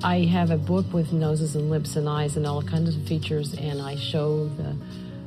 I 0.04 0.26
have 0.32 0.50
a 0.50 0.58
book 0.58 0.86
with 0.92 1.12
noses 1.12 1.56
and 1.56 1.70
lips 1.70 1.96
and 1.96 2.08
eyes 2.08 2.36
and 2.36 2.46
all 2.46 2.62
kinds 2.62 2.94
of 2.94 3.02
features, 3.06 3.54
and 3.54 3.80
I 3.82 3.96
show 3.96 4.48
the 4.48 4.76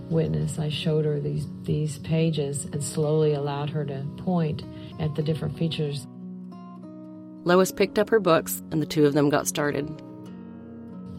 witness, 0.10 0.60
I 0.60 0.70
showed 0.70 1.06
her 1.06 1.20
these, 1.20 1.46
these 1.64 1.98
pages 2.00 2.66
and 2.66 2.84
slowly 2.84 3.34
allowed 3.34 3.70
her 3.72 3.84
to 3.86 4.06
point 4.18 4.62
at 5.00 5.16
the 5.16 5.24
different 5.24 5.58
features. 5.58 6.08
Lois 7.46 7.72
picked 7.72 8.00
up 8.00 8.10
her 8.10 8.20
books, 8.20 8.62
and 8.72 8.82
the 8.82 8.86
two 8.86 9.06
of 9.06 9.14
them 9.14 9.30
got 9.30 9.48
started. 9.48 10.02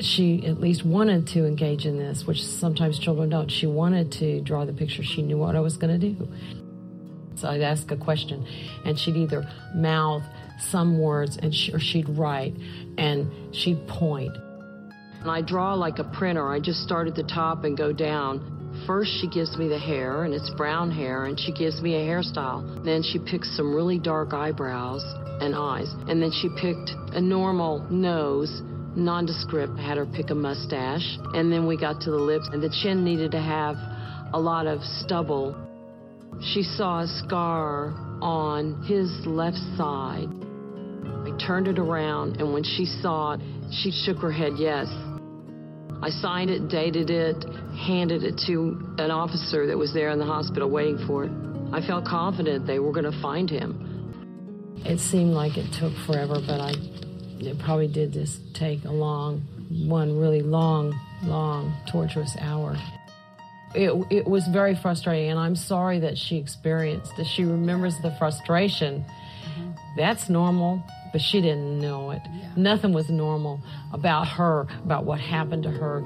She 0.01 0.45
at 0.47 0.59
least 0.61 0.85
wanted 0.85 1.27
to 1.29 1.47
engage 1.47 1.87
in 1.87 1.99
this, 1.99 2.27
which 2.27 2.45
sometimes 2.45 2.99
children 2.99 3.29
don't. 3.29 3.51
She 3.51 3.67
wanted 3.67 4.11
to 4.13 4.41
draw 4.41 4.65
the 4.65 4.73
picture. 4.73 5.03
She 5.03 5.23
knew 5.23 5.39
what 5.39 5.55
I 5.55 5.61
was 5.61 5.77
going 5.77 6.01
to 6.01 6.11
do. 6.11 6.29
So 7.37 7.49
I'd 7.49 7.61
ask 7.61 7.91
a 7.91 7.97
question, 7.97 8.47
and 8.85 8.99
she'd 8.99 9.17
either 9.17 9.49
mouth 9.75 10.23
some 10.61 10.99
words, 10.99 11.37
and 11.37 11.55
she, 11.55 11.73
or 11.73 11.79
she'd 11.79 12.09
write, 12.09 12.57
and 12.97 13.55
she'd 13.55 13.87
point. 13.87 14.37
And 15.21 15.31
I 15.31 15.43
draw 15.43 15.75
like 15.75 15.99
a 15.99 16.05
printer. 16.05 16.49
I 16.49 16.61
just 16.61 16.83
start 16.83 17.09
at 17.09 17.15
the 17.15 17.23
top 17.23 17.65
and 17.65 17.77
go 17.77 17.93
down. 17.93 18.54
First, 18.87 19.13
she 19.21 19.29
gives 19.29 19.57
me 19.57 19.69
the 19.69 19.79
hair, 19.79 20.25
and 20.25 20.35
it's 20.35 20.51
brown 20.51 20.91
hair, 20.91 21.25
and 21.25 21.39
she 21.39 21.53
gives 21.53 21.81
me 21.81 21.95
a 21.95 22.01
hairstyle. 22.01 22.85
Then 22.85 23.03
she 23.03 23.19
picks 23.19 23.57
some 23.57 23.75
really 23.75 23.99
dark 23.99 24.35
eyebrows 24.35 25.03
and 25.41 25.55
eyes. 25.55 25.89
And 26.09 26.23
then 26.23 26.31
she 26.31 26.49
picked 26.61 26.91
a 27.15 27.21
normal 27.21 27.81
nose, 27.91 28.63
nondescript. 28.95 29.79
Had 29.79 29.97
her 29.97 30.07
pick 30.07 30.31
a 30.31 30.35
mustache. 30.35 31.19
And 31.35 31.51
then 31.53 31.67
we 31.67 31.77
got 31.77 32.01
to 32.03 32.11
the 32.11 32.19
lips, 32.19 32.49
and 32.53 32.63
the 32.63 32.75
chin 32.83 33.05
needed 33.05 33.31
to 33.33 33.41
have 33.41 33.77
a 34.33 34.39
lot 34.39 34.67
of 34.67 34.83
stubble. 34.83 35.57
She 36.43 36.63
saw 36.63 37.01
a 37.01 37.07
scar 37.07 37.95
on 38.21 38.83
his 38.85 39.09
left 39.27 39.59
side. 39.77 40.29
I 41.25 41.31
turned 41.47 41.69
it 41.69 41.79
around, 41.79 42.37
and 42.37 42.53
when 42.53 42.65
she 42.65 42.85
saw 42.85 43.33
it, 43.33 43.41
she 43.71 43.91
shook 43.91 44.19
her 44.19 44.33
head 44.33 44.55
yes. 44.59 44.89
I 46.03 46.11
signed 46.11 46.51
it, 46.51 46.69
dated 46.69 47.11
it, 47.11 47.45
handed 47.77 48.25
it 48.25 48.39
to 48.47 48.95
an 48.99 49.11
officer 49.11 49.67
that 49.67 49.79
was 49.79 49.93
there 49.95 50.11
in 50.11 50.19
the 50.19 50.25
hospital 50.27 50.69
waiting 50.69 51.05
for 51.07 51.25
it. 51.25 51.33
I 51.73 51.81
felt 51.87 52.05
confident 52.05 52.67
they 52.67 52.79
were 52.79 52.93
going 52.93 53.11
to 53.11 53.23
find 53.23 53.49
him. 53.49 54.83
It 54.85 54.99
seemed 54.99 55.33
like 55.33 55.57
it 55.57 55.73
took 55.73 55.93
forever, 56.07 56.35
but 56.47 56.61
I 56.61 56.73
it 57.41 57.59
probably 57.59 57.89
did 57.89 58.13
just 58.13 58.55
take 58.55 58.85
a 58.85 58.91
long, 58.93 59.43
one 59.87 60.19
really 60.19 60.43
long, 60.43 60.99
long, 61.25 61.75
torturous 61.91 62.37
hour. 62.41 62.77
it, 63.75 63.91
it 64.11 64.27
was 64.27 64.47
very 64.49 64.77
frustrating, 64.77 65.31
and 65.31 65.39
I'm 65.39 65.57
sorry 65.57 66.01
that 66.01 66.17
she 66.17 66.37
experienced 66.37 67.13
that. 67.17 67.27
She 67.27 67.45
remembers 67.45 67.95
the 68.03 68.15
frustration. 68.19 69.05
That's 69.97 70.29
normal, 70.29 70.83
but 71.15 71.23
she 71.23 71.41
didn't 71.41 71.79
know 71.79 72.11
it. 72.11 72.23
Yeah. 72.25 72.49
Nothing 72.57 72.93
was 72.93 73.09
normal 73.09 73.61
about 73.93 74.27
her, 74.27 74.67
about 74.83 75.05
what 75.05 75.21
happened 75.21 75.63
to 75.63 75.71
her. 75.71 76.03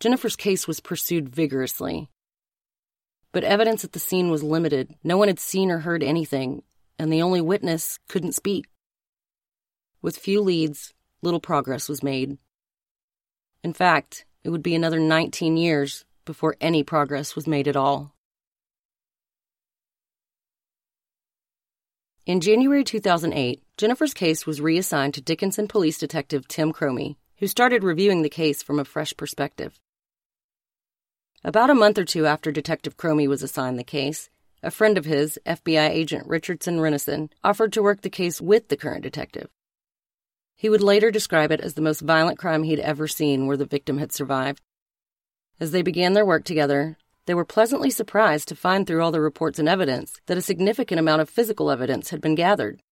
Jennifer's 0.00 0.36
case 0.36 0.66
was 0.66 0.80
pursued 0.80 1.28
vigorously. 1.28 2.08
But 3.32 3.44
evidence 3.44 3.84
at 3.84 3.92
the 3.92 3.98
scene 3.98 4.30
was 4.30 4.42
limited. 4.42 4.94
No 5.04 5.18
one 5.18 5.28
had 5.28 5.38
seen 5.38 5.70
or 5.70 5.80
heard 5.80 6.02
anything, 6.02 6.62
and 6.98 7.12
the 7.12 7.20
only 7.20 7.42
witness 7.42 7.98
couldn't 8.08 8.34
speak. 8.34 8.64
With 10.00 10.16
few 10.16 10.40
leads, 10.40 10.94
little 11.20 11.38
progress 11.38 11.86
was 11.86 12.02
made. 12.02 12.38
In 13.62 13.74
fact, 13.74 14.24
it 14.42 14.48
would 14.48 14.62
be 14.62 14.74
another 14.74 14.98
19 14.98 15.58
years 15.58 16.06
before 16.24 16.56
any 16.62 16.82
progress 16.82 17.36
was 17.36 17.46
made 17.46 17.68
at 17.68 17.76
all. 17.76 18.14
In 22.24 22.40
January 22.40 22.84
2008, 22.84 23.62
Jennifer's 23.76 24.14
case 24.14 24.46
was 24.46 24.62
reassigned 24.62 25.12
to 25.14 25.20
Dickinson 25.20 25.68
Police 25.68 25.98
Detective 25.98 26.48
Tim 26.48 26.72
Cromie, 26.72 27.16
who 27.36 27.46
started 27.46 27.84
reviewing 27.84 28.22
the 28.22 28.30
case 28.30 28.62
from 28.62 28.78
a 28.78 28.84
fresh 28.84 29.14
perspective. 29.16 29.78
About 31.42 31.70
a 31.70 31.74
month 31.74 31.96
or 31.96 32.04
two 32.04 32.26
after 32.26 32.52
Detective 32.52 32.98
Cromie 32.98 33.26
was 33.26 33.42
assigned 33.42 33.78
the 33.78 33.84
case, 33.84 34.28
a 34.62 34.70
friend 34.70 34.98
of 34.98 35.06
his, 35.06 35.38
FBI 35.46 35.88
agent 35.88 36.26
Richardson 36.26 36.80
Renison, 36.80 37.30
offered 37.42 37.72
to 37.72 37.82
work 37.82 38.02
the 38.02 38.10
case 38.10 38.42
with 38.42 38.68
the 38.68 38.76
current 38.76 39.02
detective. 39.02 39.48
He 40.54 40.68
would 40.68 40.82
later 40.82 41.10
describe 41.10 41.50
it 41.50 41.62
as 41.62 41.72
the 41.72 41.80
most 41.80 42.02
violent 42.02 42.38
crime 42.38 42.64
he'd 42.64 42.78
ever 42.78 43.08
seen 43.08 43.46
where 43.46 43.56
the 43.56 43.64
victim 43.64 43.96
had 43.96 44.12
survived. 44.12 44.60
As 45.58 45.70
they 45.70 45.80
began 45.80 46.12
their 46.12 46.26
work 46.26 46.44
together, 46.44 46.98
they 47.24 47.32
were 47.32 47.46
pleasantly 47.46 47.88
surprised 47.88 48.48
to 48.48 48.54
find 48.54 48.86
through 48.86 49.02
all 49.02 49.10
the 49.10 49.22
reports 49.22 49.58
and 49.58 49.68
evidence 49.68 50.20
that 50.26 50.36
a 50.36 50.42
significant 50.42 50.98
amount 50.98 51.22
of 51.22 51.30
physical 51.30 51.70
evidence 51.70 52.10
had 52.10 52.20
been 52.20 52.34
gathered. 52.34 52.82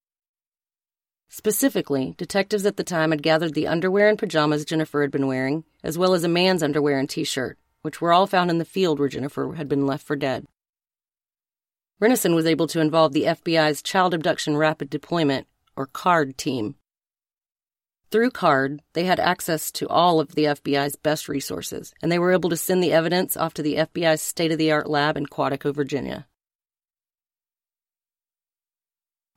Specifically, 1.29 2.15
detectives 2.17 2.65
at 2.65 2.79
the 2.79 2.85
time 2.85 3.11
had 3.11 3.23
gathered 3.23 3.53
the 3.53 3.67
underwear 3.67 4.09
and 4.09 4.19
pajamas 4.19 4.65
Jennifer 4.65 5.03
had 5.03 5.11
been 5.11 5.27
wearing, 5.27 5.65
as 5.85 5.99
well 5.99 6.15
as 6.15 6.25
a 6.25 6.29
man's 6.29 6.63
underwear 6.63 6.99
and 6.99 7.11
t 7.11 7.25
shirt 7.25 7.59
which 7.83 8.01
were 8.01 8.13
all 8.13 8.27
found 8.27 8.51
in 8.51 8.59
the 8.59 8.65
field 8.65 8.99
where 8.99 9.09
Jennifer 9.09 9.55
had 9.55 9.69
been 9.69 9.87
left 9.87 10.07
for 10.07 10.17
dead. 10.17 10.47
Renison 12.01 12.35
was 12.35 12.47
able 12.47 12.67
to 12.69 12.81
involve 12.81 13.13
the 13.13 13.25
FBI's 13.25 13.83
Child 13.83 14.15
Abduction 14.15 14.57
Rapid 14.57 14.89
Deployment, 14.89 15.47
or 15.77 15.87
CARD, 15.87 16.39
team. 16.39 16.77
Through 18.11 18.31
CARD, 18.31 18.81
they 18.95 19.05
had 19.05 19.21
access 19.21 19.71
to 19.73 19.89
all 19.89 20.19
of 20.19 20.35
the 20.35 20.45
FBI's 20.45 20.97
best 20.97 21.29
resources, 21.29 21.93
and 22.01 22.11
they 22.11 22.19
were 22.19 22.33
able 22.33 22.49
to 22.51 22.57
send 22.57 22.83
the 22.83 22.93
evidence 22.93 23.37
off 23.37 23.53
to 23.55 23.63
the 23.63 23.75
FBI's 23.75 24.23
state 24.23 24.51
of 24.51 24.59
the 24.59 24.73
art 24.73 24.89
lab 24.89 25.17
in 25.17 25.27
Quantico, 25.27 25.75
Virginia. 25.75 26.27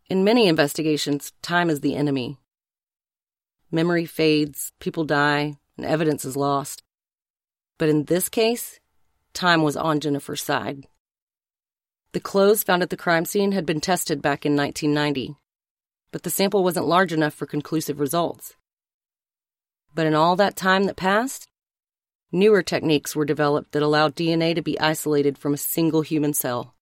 In 0.09 0.23
many 0.23 0.47
investigations, 0.47 1.33
time 1.41 1.69
is 1.69 1.81
the 1.81 1.95
enemy. 1.95 2.37
Memory 3.71 4.05
fades, 4.05 4.71
people 4.79 5.03
die, 5.03 5.57
and 5.77 5.85
evidence 5.85 6.25
is 6.25 6.37
lost. 6.37 6.83
But 7.81 7.89
in 7.89 8.03
this 8.03 8.29
case, 8.29 8.79
time 9.33 9.63
was 9.63 9.75
on 9.75 10.01
Jennifer's 10.01 10.43
side. 10.43 10.85
The 12.11 12.19
clothes 12.19 12.61
found 12.61 12.83
at 12.83 12.91
the 12.91 12.95
crime 12.95 13.25
scene 13.25 13.53
had 13.53 13.65
been 13.65 13.81
tested 13.81 14.21
back 14.21 14.45
in 14.45 14.55
1990, 14.55 15.35
but 16.11 16.21
the 16.21 16.29
sample 16.29 16.63
wasn't 16.63 16.85
large 16.85 17.11
enough 17.11 17.33
for 17.33 17.47
conclusive 17.47 17.99
results. 17.99 18.55
But 19.95 20.05
in 20.05 20.13
all 20.13 20.35
that 20.35 20.55
time 20.55 20.83
that 20.83 20.95
passed, 20.95 21.47
newer 22.31 22.61
techniques 22.61 23.15
were 23.15 23.25
developed 23.25 23.71
that 23.71 23.81
allowed 23.81 24.15
DNA 24.15 24.53
to 24.53 24.61
be 24.61 24.79
isolated 24.79 25.39
from 25.39 25.55
a 25.55 25.57
single 25.57 26.03
human 26.03 26.35
cell. 26.35 26.75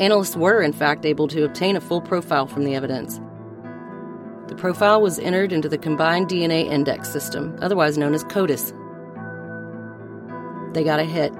Analysts 0.00 0.36
were, 0.36 0.62
in 0.62 0.72
fact, 0.72 1.04
able 1.04 1.26
to 1.28 1.44
obtain 1.44 1.76
a 1.76 1.80
full 1.80 2.00
profile 2.00 2.46
from 2.46 2.64
the 2.64 2.74
evidence. 2.74 3.20
The 4.46 4.54
profile 4.54 5.02
was 5.02 5.18
entered 5.18 5.52
into 5.52 5.68
the 5.68 5.76
Combined 5.76 6.28
DNA 6.28 6.66
Index 6.66 7.10
System, 7.10 7.56
otherwise 7.60 7.98
known 7.98 8.14
as 8.14 8.24
CODIS. 8.24 8.72
They 10.72 10.84
got 10.84 11.00
a 11.00 11.04
hit. 11.04 11.32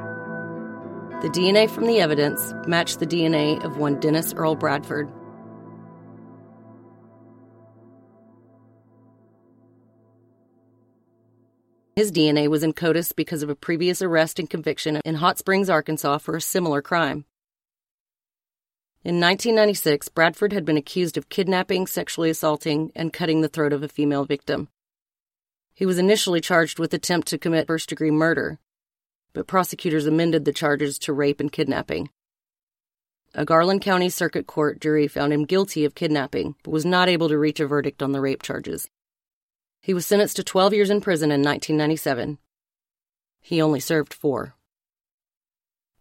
The 1.23 1.31
DNA 1.31 1.71
from 1.71 1.87
the 1.87 2.01
evidence 2.01 2.53
matched 2.67 2.99
the 2.99 3.07
DNA 3.07 3.65
of 3.65 3.79
one 3.79 4.01
Dennis 4.01 4.35
Earl 4.35 4.57
Bradford. 4.57 5.09
His 11.95 12.13
DNA 12.13 12.49
was 12.49 12.63
in 12.63 12.73
CODIS 12.73 13.13
because 13.15 13.43
of 13.43 13.51
a 13.51 13.57
previous 13.57 14.03
arrest 14.03 14.39
and 14.39 14.49
conviction 14.49 15.01
in 15.05 15.17
Hot 15.17 15.39
Springs, 15.39 15.71
Arkansas 15.71 16.19
for 16.19 16.37
a 16.37 16.41
similar 16.41 16.83
crime. 16.83 17.25
In 19.05 19.21
1996, 19.21 20.09
Bradford 20.09 20.53
had 20.53 20.65
been 20.65 20.77
accused 20.77 21.17
of 21.17 21.29
kidnapping, 21.29 21.87
sexually 21.87 22.31
assaulting, 22.31 22.91
and 22.97 23.13
cutting 23.13 23.41
the 23.41 23.49
throat 23.49 23.73
of 23.73 23.85
a 23.85 23.89
female 23.89 24.25
victim. 24.25 24.69
He 25.73 25.87
was 25.87 25.99
initially 25.99 26.41
charged 26.41 26.81
with 26.81 26.93
attempt 26.93 27.29
to 27.29 27.39
commit 27.39 27.69
first 27.69 27.89
degree 27.89 28.11
murder, 28.11 28.59
but 29.33 29.47
prosecutors 29.47 30.07
amended 30.07 30.45
the 30.45 30.53
charges 30.53 30.99
to 30.99 31.13
rape 31.13 31.39
and 31.39 31.53
kidnapping. 31.53 32.11
A 33.35 33.45
Garland 33.45 33.83
County 33.83 34.09
Circuit 34.09 34.49
Court 34.49 34.81
jury 34.81 35.07
found 35.07 35.33
him 35.33 35.45
guilty 35.45 35.85
of 35.85 35.95
kidnapping, 35.95 36.57
but 36.65 36.73
was 36.73 36.85
not 36.85 37.09
able 37.09 37.29
to 37.29 37.39
reach 37.39 37.61
a 37.61 37.69
verdict 37.69 38.03
on 38.03 38.11
the 38.11 38.21
rape 38.21 38.43
charges. 38.43 38.91
He 39.81 39.95
was 39.95 40.07
sentenced 40.07 40.35
to 40.37 40.43
12 40.43 40.75
years 40.75 40.91
in 40.91 41.01
prison 41.01 41.31
in 41.31 41.43
1997. 41.43 42.39
He 43.41 43.63
only 43.63 43.79
served 43.79 44.13
four. 44.13 44.57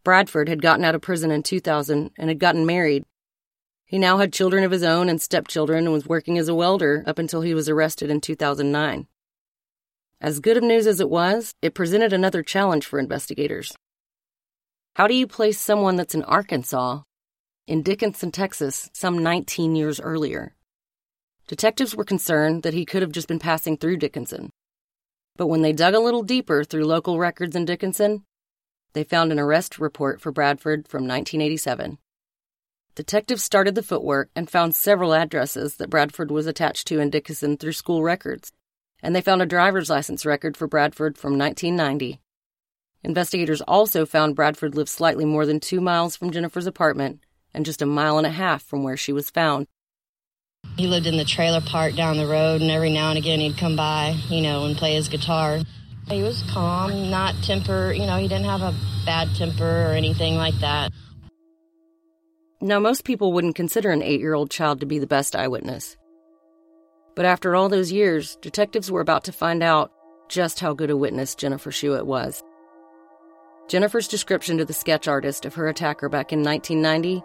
Bradford 0.08 0.48
had 0.48 0.62
gotten 0.62 0.86
out 0.86 0.96
of 0.96 1.02
prison 1.02 1.32
in 1.32 1.44
2000 1.44 2.12
and 2.18 2.30
had 2.30 2.40
gotten 2.40 2.66
married. 2.66 3.04
He 3.86 4.00
now 4.00 4.20
had 4.20 4.32
children 4.32 4.64
of 4.64 4.72
his 4.72 4.82
own 4.82 5.10
and 5.10 5.22
stepchildren 5.22 5.84
and 5.84 5.92
was 5.92 6.08
working 6.08 6.38
as 6.38 6.48
a 6.48 6.56
welder 6.56 7.04
up 7.06 7.20
until 7.20 7.42
he 7.42 7.54
was 7.54 7.68
arrested 7.68 8.10
in 8.10 8.22
2009. 8.22 9.06
As 10.22 10.40
good 10.40 10.56
of 10.56 10.64
news 10.64 10.88
as 10.88 11.02
it 11.02 11.10
was, 11.10 11.56
it 11.62 11.74
presented 11.74 12.14
another 12.14 12.42
challenge 12.42 12.86
for 12.86 13.00
investigators. 13.00 13.76
How 14.96 15.08
do 15.08 15.14
you 15.14 15.28
place 15.28 15.60
someone 15.60 15.98
that's 15.98 16.16
in 16.16 16.24
Arkansas 16.24 17.02
in 17.68 17.84
Dickinson, 17.84 18.32
Texas, 18.32 18.90
some 18.94 19.20
19 19.20 19.76
years 19.76 20.00
earlier? 20.00 20.56
Detectives 21.50 21.98
were 21.98 22.06
concerned 22.06 22.64
that 22.64 22.74
he 22.74 22.86
could 22.86 23.02
have 23.02 23.12
just 23.12 23.28
been 23.28 23.40
passing 23.40 23.76
through 23.76 23.98
Dickinson. 23.98 24.52
But 25.36 25.48
when 25.48 25.64
they 25.64 25.74
dug 25.74 25.96
a 25.96 26.00
little 26.00 26.24
deeper 26.24 26.64
through 26.64 26.86
local 26.86 27.20
records 27.20 27.58
in 27.58 27.66
Dickinson, 27.66 28.24
they 28.94 29.04
found 29.04 29.32
an 29.32 29.40
arrest 29.40 29.80
report 29.80 30.22
for 30.22 30.32
Bradford 30.32 30.88
from 30.88 31.04
1987. 31.04 31.98
Detectives 32.96 33.44
started 33.44 33.76
the 33.76 33.84
footwork 33.84 34.30
and 34.36 34.50
found 34.50 34.76
several 34.76 35.14
addresses 35.14 35.76
that 35.76 35.90
Bradford 35.90 36.32
was 36.32 36.48
attached 36.48 36.88
to 36.88 37.00
in 37.00 37.12
Dickinson 37.12 37.58
through 37.58 37.74
school 37.74 38.02
records, 38.02 38.52
and 39.04 39.16
they 39.16 39.22
found 39.22 39.42
a 39.42 39.46
driver's 39.46 39.90
license 39.90 40.26
record 40.26 40.58
for 40.58 40.68
Bradford 40.68 41.18
from 41.18 41.38
1990. 41.38 42.20
Investigators 43.04 43.62
also 43.62 44.06
found 44.06 44.36
Bradford 44.36 44.74
lived 44.74 44.90
slightly 44.90 45.26
more 45.26 45.46
than 45.46 45.60
two 45.60 45.80
miles 45.80 46.16
from 46.16 46.32
Jennifer's 46.32 46.66
apartment 46.66 47.22
and 47.54 47.66
just 47.66 47.82
a 47.82 47.86
mile 47.86 48.18
and 48.18 48.28
a 48.28 48.32
half 48.32 48.64
from 48.64 48.84
where 48.84 48.98
she 48.98 49.14
was 49.14 49.30
found. 49.30 49.68
He 50.76 50.88
lived 50.88 51.08
in 51.08 51.18
the 51.18 51.26
trailer 51.26 51.62
park 51.62 51.96
down 51.96 52.18
the 52.18 52.28
road, 52.28 52.62
and 52.62 52.70
every 52.70 52.92
now 52.92 53.10
and 53.10 53.18
again 53.18 53.40
he'd 53.40 53.58
come 53.58 53.76
by, 53.76 54.16
you 54.30 54.42
know, 54.42 54.66
and 54.66 54.76
play 54.76 54.96
his 54.96 55.08
guitar. 55.08 55.60
He 56.10 56.24
was 56.24 56.42
calm, 56.52 57.10
not 57.10 57.36
temper, 57.44 57.92
you 57.92 58.06
know, 58.06 58.18
he 58.18 58.28
didn't 58.28 58.46
have 58.46 58.62
a 58.62 58.74
bad 59.06 59.28
temper 59.36 59.64
or 59.64 59.92
anything 59.92 60.36
like 60.36 60.58
that. 60.62 60.92
Now, 62.62 62.80
most 62.80 63.04
people 63.04 63.34
wouldn't 63.34 63.56
consider 63.56 63.92
an 63.92 64.02
eight 64.02 64.20
year 64.20 64.34
old 64.34 64.50
child 64.50 64.80
to 64.80 64.86
be 64.86 65.00
the 65.00 65.08
best 65.08 65.36
eyewitness. 65.36 65.98
But 67.16 67.26
after 67.26 67.56
all 67.56 67.68
those 67.68 67.92
years, 67.92 68.38
detectives 68.42 68.90
were 68.90 69.02
about 69.02 69.26
to 69.26 69.32
find 69.32 69.62
out 69.62 69.92
just 70.30 70.60
how 70.60 70.74
good 70.74 70.90
a 70.90 70.98
witness 70.98 71.36
Jennifer 71.36 71.72
Schuett 71.72 72.06
was. 72.06 72.44
Jennifer's 73.68 74.08
description 74.08 74.58
to 74.58 74.66
the 74.66 74.74
sketch 74.74 75.08
artist 75.08 75.46
of 75.46 75.56
her 75.56 75.68
attacker 75.68 76.10
back 76.10 76.32
in 76.32 76.42
1990 76.42 77.22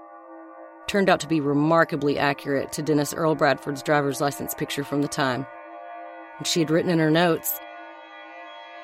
turned 0.89 1.09
out 1.09 1.21
to 1.21 1.29
be 1.29 1.41
remarkably 1.41 2.19
accurate 2.19 2.73
to 2.73 2.83
Dennis 2.83 3.15
Earl 3.15 3.37
Bradford's 3.37 3.83
driver's 3.83 4.21
license 4.21 4.55
picture 4.55 4.83
from 4.83 5.03
the 5.03 5.09
time. 5.09 5.47
and 6.39 6.47
she 6.47 6.61
had 6.61 6.71
written 6.71 6.91
in 6.91 6.99
her 6.99 7.11
notes. 7.11 7.61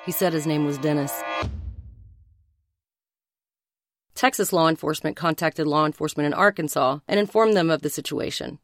He 0.09 0.13
said 0.13 0.33
his 0.33 0.47
name 0.47 0.65
was 0.65 0.79
Dennis. 0.79 1.13
Texas 4.15 4.55
law 4.55 4.67
enforcement 4.67 5.17
contacted 5.17 5.67
law 5.67 5.85
enforcement 5.85 6.27
in 6.27 6.33
Arkansas 6.33 7.01
and 7.07 7.21
informed 7.21 7.55
them 7.55 7.69
of 7.69 7.83
the 7.83 7.91
situation. 7.91 8.59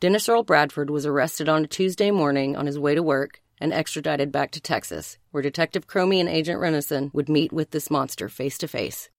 Dennis 0.00 0.28
Earl 0.28 0.42
Bradford 0.42 0.90
was 0.90 1.06
arrested 1.06 1.48
on 1.48 1.62
a 1.62 1.68
Tuesday 1.68 2.10
morning 2.10 2.56
on 2.56 2.66
his 2.66 2.76
way 2.76 2.96
to 2.96 3.04
work 3.04 3.40
and 3.60 3.72
extradited 3.72 4.32
back 4.32 4.50
to 4.50 4.60
Texas, 4.60 5.16
where 5.30 5.44
Detective 5.44 5.86
Cromie 5.86 6.18
and 6.18 6.28
Agent 6.28 6.60
Renison 6.60 7.14
would 7.14 7.28
meet 7.28 7.52
with 7.52 7.70
this 7.70 7.88
monster 7.88 8.28
face 8.28 8.58
to 8.58 8.66
face. 8.66 9.10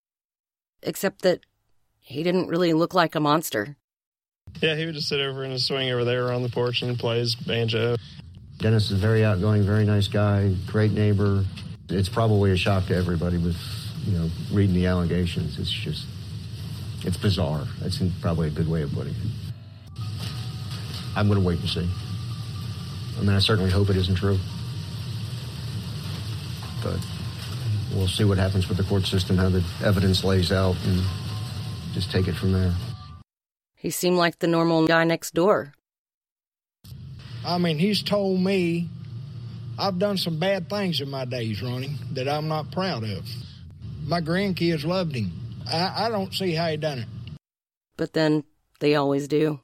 Except 0.82 1.22
that 1.22 1.40
he 2.02 2.24
didn't 2.24 2.50
really 2.50 2.74
look 2.74 2.94
like 2.94 3.16
a 3.16 3.22
monster. 3.22 3.78
Yeah, 4.60 4.76
he 4.76 4.86
would 4.86 4.96
just 4.96 5.08
sit 5.08 5.22
over 5.22 5.46
in 5.46 5.52
his 5.52 5.66
swing 5.66 5.90
over 5.90 6.04
there 6.04 6.34
on 6.34 6.44
the 6.44 6.50
porch 6.50 6.82
and 6.82 7.00
play 7.00 7.20
his 7.20 7.34
banjo. 7.34 7.96
Dennis 8.64 8.92
is 8.92 8.98
very 8.98 9.26
outgoing, 9.26 9.64
very 9.64 9.84
nice 9.84 10.08
guy, 10.08 10.56
great 10.68 10.94
neighbor. 10.94 11.44
It's 11.90 12.08
probably 12.08 12.52
a 12.52 12.56
shock 12.56 12.86
to 12.86 12.96
everybody 12.96 13.38
with, 13.38 13.58
you 14.06 14.18
know, 14.18 14.30
reading 14.54 14.74
the 14.74 14.86
allegations. 14.86 15.60
It's 15.60 15.70
just, 15.70 16.06
it's 17.04 17.18
bizarre. 17.18 17.68
That's 17.82 18.02
probably 18.22 18.48
a 18.48 18.52
good 18.52 18.70
way 18.70 18.84
of 18.84 18.94
putting 18.94 19.16
it. 19.16 20.02
I'm 21.14 21.28
going 21.28 21.42
to 21.42 21.46
wait 21.46 21.60
and 21.60 21.68
see. 21.68 21.90
I 23.18 23.20
mean, 23.20 23.32
I 23.32 23.40
certainly 23.40 23.70
hope 23.70 23.90
it 23.90 23.98
isn't 23.98 24.16
true. 24.16 24.40
But 26.82 27.06
we'll 27.94 28.08
see 28.08 28.24
what 28.24 28.38
happens 28.38 28.70
with 28.70 28.78
the 28.78 28.86
court 28.86 29.06
system, 29.06 29.36
how 29.36 29.50
the 29.50 29.62
evidence 29.84 30.24
lays 30.24 30.54
out, 30.54 30.78
and 30.86 31.02
just 31.92 32.12
take 32.12 32.30
it 32.30 32.36
from 32.36 32.54
there. 32.54 32.74
He 33.76 33.90
seemed 33.90 34.16
like 34.16 34.40
the 34.40 34.48
normal 34.48 34.88
guy 34.88 35.04
next 35.04 35.34
door. 35.34 35.74
I 37.46 37.58
mean, 37.58 37.78
he's 37.78 38.02
told 38.02 38.40
me 38.40 38.88
I've 39.78 40.00
done 40.00 40.18
some 40.18 40.40
bad 40.40 40.70
things 40.70 41.02
in 41.02 41.10
my 41.10 41.26
days, 41.26 41.62
Ronnie, 41.62 41.98
that 42.14 42.30
I'm 42.30 42.48
not 42.48 42.72
proud 42.72 43.04
of. 43.04 43.26
My 44.06 44.22
grandkids 44.22 44.86
loved 44.86 45.16
him. 45.16 45.34
I, 45.72 46.06
I 46.06 46.10
don't 46.10 46.34
see 46.34 46.54
how 46.54 46.68
he 46.68 46.78
done 46.78 47.00
it. 47.00 47.08
But 47.98 48.14
then 48.14 48.46
they 48.80 48.96
always 48.96 49.28
do. 49.28 49.60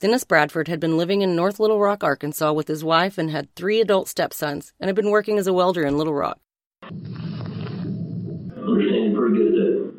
Dennis 0.00 0.24
Bradford 0.24 0.68
had 0.68 0.80
been 0.80 0.96
living 0.96 1.20
in 1.20 1.36
North 1.36 1.60
Little 1.60 1.78
Rock, 1.78 2.02
Arkansas 2.02 2.52
with 2.52 2.68
his 2.68 2.82
wife 2.82 3.18
and 3.18 3.30
had 3.30 3.54
three 3.54 3.80
adult 3.80 4.08
stepsons 4.08 4.72
and 4.80 4.88
had 4.88 4.96
been 4.96 5.10
working 5.10 5.38
as 5.38 5.46
a 5.46 5.52
welder 5.52 5.84
in 5.84 5.98
Little 5.98 6.14
Rock. 6.14 6.38
Understanding 6.82 9.14
pretty 9.14 9.36
good 9.36 9.48
at 9.48 9.54
that. 9.54 9.92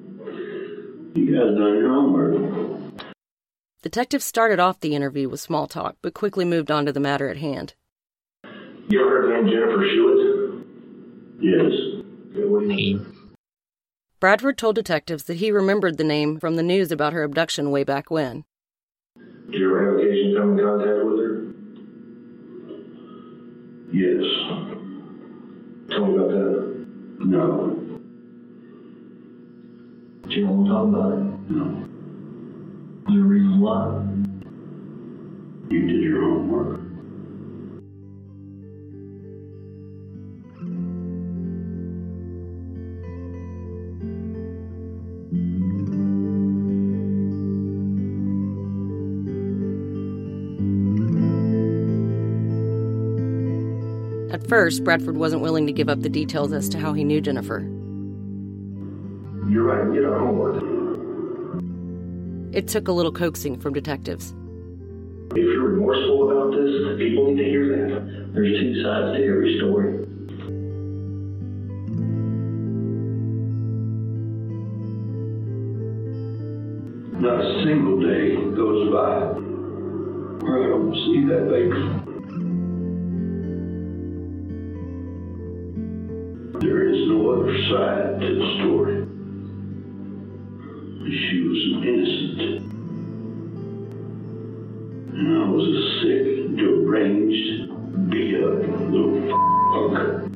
You 1.13 1.25
guys 1.25 1.55
done 1.55 1.77
your 1.77 1.89
homework. 1.89 2.80
Detectives 3.83 4.23
started 4.25 4.59
off 4.59 4.79
the 4.79 4.93
interview 4.93 5.27
with 5.27 5.39
small 5.39 5.65
talk, 5.65 5.95
but 6.03 6.13
quickly 6.13 6.45
moved 6.45 6.69
on 6.69 6.85
to 6.85 6.91
the 6.91 6.99
matter 6.99 7.29
at 7.29 7.37
hand. 7.37 7.73
You 8.89 9.01
ever 9.01 9.09
heard 9.09 9.29
the 9.29 9.33
name 9.41 9.47
Jennifer 9.51 9.79
Schuett? 9.79 10.63
Yes. 11.39 11.71
Okay, 12.29 12.45
what 12.47 12.59
do 12.59 12.65
you 12.67 12.75
mean? 12.75 13.05
Bradford 14.19 14.59
told 14.59 14.75
detectives 14.75 15.23
that 15.23 15.37
he 15.37 15.49
remembered 15.49 15.97
the 15.97 16.03
name 16.03 16.39
from 16.39 16.57
the 16.57 16.63
news 16.63 16.91
about 16.91 17.13
her 17.13 17.23
abduction 17.23 17.71
way 17.71 17.83
back 17.83 18.11
when. 18.11 18.43
Did 19.49 19.59
you 19.59 19.65
ever 19.65 19.85
have 19.85 19.99
occasion 19.99 20.33
to 20.33 20.39
come 20.39 20.59
in 20.59 20.63
contact 20.63 21.03
with 21.03 21.17
her? 21.17 21.31
Yes. 23.91 24.23
Tell 25.89 26.05
me 26.05 26.13
about 26.17 26.29
that. 26.29 26.85
No. 27.25 27.77
Do 30.29 30.33
you 30.35 30.45
want 30.47 30.67
to 30.67 30.71
talk 30.71 30.85
about 30.87 31.11
it? 31.13 31.23
No. 31.49 31.65
Is 33.01 33.13
there 33.15 33.25
a 33.25 33.27
reason 33.27 33.50
why? 33.61 34.01
You 35.69 35.87
did 35.87 36.01
your 36.01 36.21
homework. 36.21 36.81
At 54.33 54.47
first, 54.47 54.83
Bradford 54.83 55.17
wasn't 55.17 55.41
willing 55.43 55.67
to 55.67 55.73
give 55.73 55.87
up 55.87 56.01
the 56.01 56.09
details 56.09 56.51
as 56.51 56.67
to 56.69 56.79
how 56.79 56.93
he 56.93 57.03
knew 57.03 57.21
Jennifer. 57.21 57.59
You're 59.49 59.63
right. 59.63 59.93
Get 59.93 60.03
our 60.05 60.19
homework. 60.19 60.40
It 62.51 62.67
took 62.67 62.89
a 62.89 62.91
little 62.91 63.13
coaxing 63.13 63.57
from 63.57 63.73
detectives. 63.73 64.33
If 65.31 65.37
you're 65.37 65.69
remorseful 65.69 66.29
about 66.29 66.51
this, 66.51 66.97
people 66.97 67.31
need 67.31 67.37
to 67.37 67.49
hear 67.49 67.65
that. 67.69 68.33
There's 68.33 68.59
two 68.59 68.83
sides 68.83 69.17
to 69.17 69.23
every 69.25 69.57
story. 69.57 70.05
Not 77.21 77.39
a 77.39 77.63
single 77.63 78.01
day 78.01 78.35
goes 78.53 78.91
by 78.91 79.39
where 80.43 80.63
I 80.63 80.67
don't 80.67 80.93
see 80.93 81.23
that 81.29 81.49
baby. 81.49 82.00
Beat 97.03 98.35
little 98.37 99.21
fuck. 99.31 100.29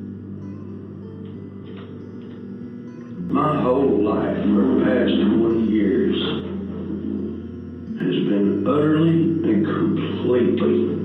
My 3.30 3.62
whole 3.62 4.02
life 4.02 4.36
for 4.38 4.62
the 4.66 4.84
past 4.84 5.12
20 5.12 5.60
years 5.70 6.16
has 8.00 8.14
been 8.28 8.64
utterly 8.66 9.20
and 9.48 9.64
completely 9.64 10.95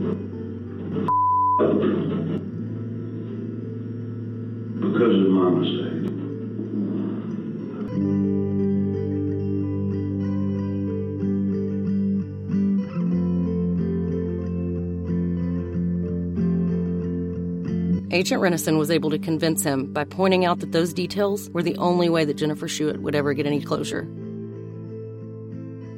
Agent 18.13 18.41
Renison 18.41 18.78
was 18.78 18.91
able 18.91 19.10
to 19.12 19.17
convince 19.17 19.63
him 19.63 19.93
by 19.93 20.04
pointing 20.04 20.43
out 20.43 20.60
that 20.60 20.74
those 20.74 20.93
details 20.93 21.50
were 21.52 21.63
the 21.63 21.78
only 21.78 22.10
way 22.10 22.26
that 22.26 22.34
Jennifer 22.34 22.67
Schuett 22.67 22.97
would 22.97 23.15
ever 23.15 23.34
get 23.34 23.45
any 23.45 23.62
closure. 23.62 24.02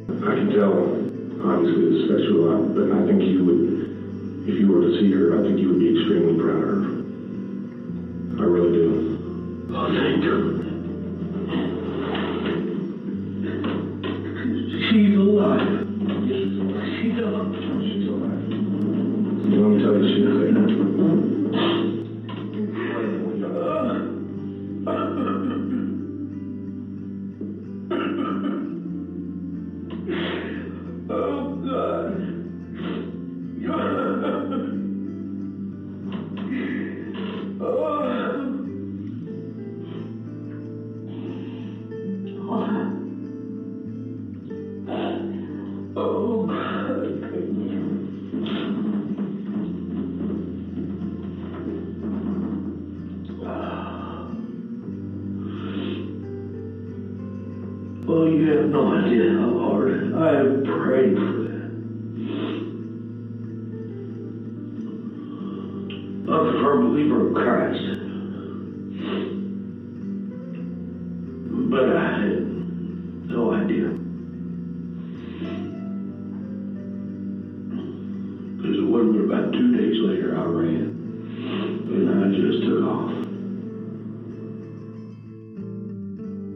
I 0.07 0.35
can 0.37 0.51
tell, 0.53 0.77
obviously, 1.41 1.85
it's 1.89 2.11
sexual, 2.13 2.67
but 2.67 2.91
I 2.91 3.07
think 3.07 3.23
you 3.23 3.43
would, 3.43 4.47
if 4.47 4.59
you 4.59 4.67
were 4.67 4.81
to 4.81 4.99
see 4.99 5.11
her, 5.11 5.39
I 5.39 5.41
think 5.41 5.59
you 5.59 5.69
would 5.69 5.79
be 5.79 5.99
extremely 5.99 6.39
proud 6.39 6.63
of 6.63 6.69
her. 6.69 7.02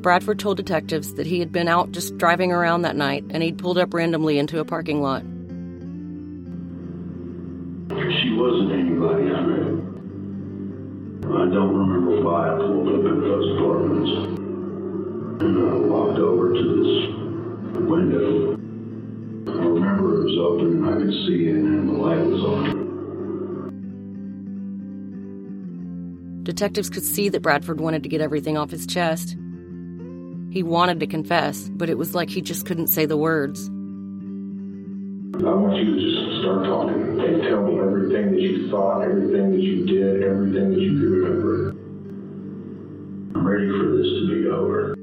Bradford 0.08 0.40
told 0.40 0.56
detectives 0.56 1.16
that 1.16 1.28
he 1.28 1.42
had 1.42 1.52
been 1.52 1.68
out 1.68 1.92
just 1.92 2.18
driving 2.18 2.54
around 2.54 2.84
that 2.84 2.96
night 2.96 3.26
and 3.30 3.44
he'd 3.44 3.58
pulled 3.58 3.78
up 3.78 3.94
randomly 3.94 4.40
into 4.40 4.62
a 4.62 4.64
parking 4.64 5.02
lot. 5.02 5.22
She 7.90 8.32
wasn't 8.32 8.72
anybody 8.72 9.30
I 9.30 9.42
knew. 9.44 9.84
I 11.26 11.52
don't 11.54 11.76
remember 11.76 12.22
why 12.22 12.48
I 12.48 12.56
pulled 12.56 12.88
up 12.88 13.04
in 13.04 13.20
those 13.20 13.58
apartments. 13.58 14.12
And 15.44 15.58
I 15.60 15.74
walked 15.90 16.20
over 16.20 16.54
to 16.54 16.64
this 16.64 17.12
window. 17.84 18.56
I 19.52 19.60
remember 19.66 20.22
it 20.22 20.24
was 20.24 20.38
open 20.40 20.68
and 20.68 20.86
I 20.88 20.94
could 21.04 21.16
see 21.28 21.50
in 21.50 21.68
and 21.68 21.90
the 21.90 21.94
light 22.02 22.24
was 22.26 22.44
on. 22.46 22.64
Detectives 26.44 26.90
could 26.90 27.04
see 27.04 27.28
that 27.28 27.42
Bradford 27.42 27.82
wanted 27.82 28.04
to 28.04 28.10
get 28.10 28.22
everything 28.22 28.56
off 28.56 28.72
his 28.72 28.88
chest. 28.88 29.36
He 30.50 30.64
wanted 30.64 31.00
to 31.02 31.08
confess, 31.08 31.70
but 31.70 31.90
it 31.90 31.98
was 31.98 32.16
like 32.16 32.30
he 32.30 32.42
just 32.42 32.66
couldn't 32.66 32.88
say 32.88 33.06
the 33.06 33.18
words. 33.18 33.68
I 35.38 35.54
want 35.54 35.76
you 35.78 35.94
to 35.94 36.00
just 36.00 36.42
start 36.42 36.66
talking 36.66 37.20
and 37.20 37.44
tell 37.44 37.62
me 37.64 37.78
everything 37.80 38.32
that 38.32 38.42
you 38.42 38.72
thought, 38.72 39.02
everything 39.02 39.52
that 39.52 39.62
you 39.62 39.86
did, 39.86 40.24
everything 40.24 40.72
that 40.72 40.80
you 40.80 40.98
could 40.98 41.10
remember. 41.10 41.70
I'm 43.36 43.48
ready 43.48 43.68
for 43.70 43.98
this 43.98 44.08
to 44.08 44.28
be 44.30 44.48
over. 44.48 44.94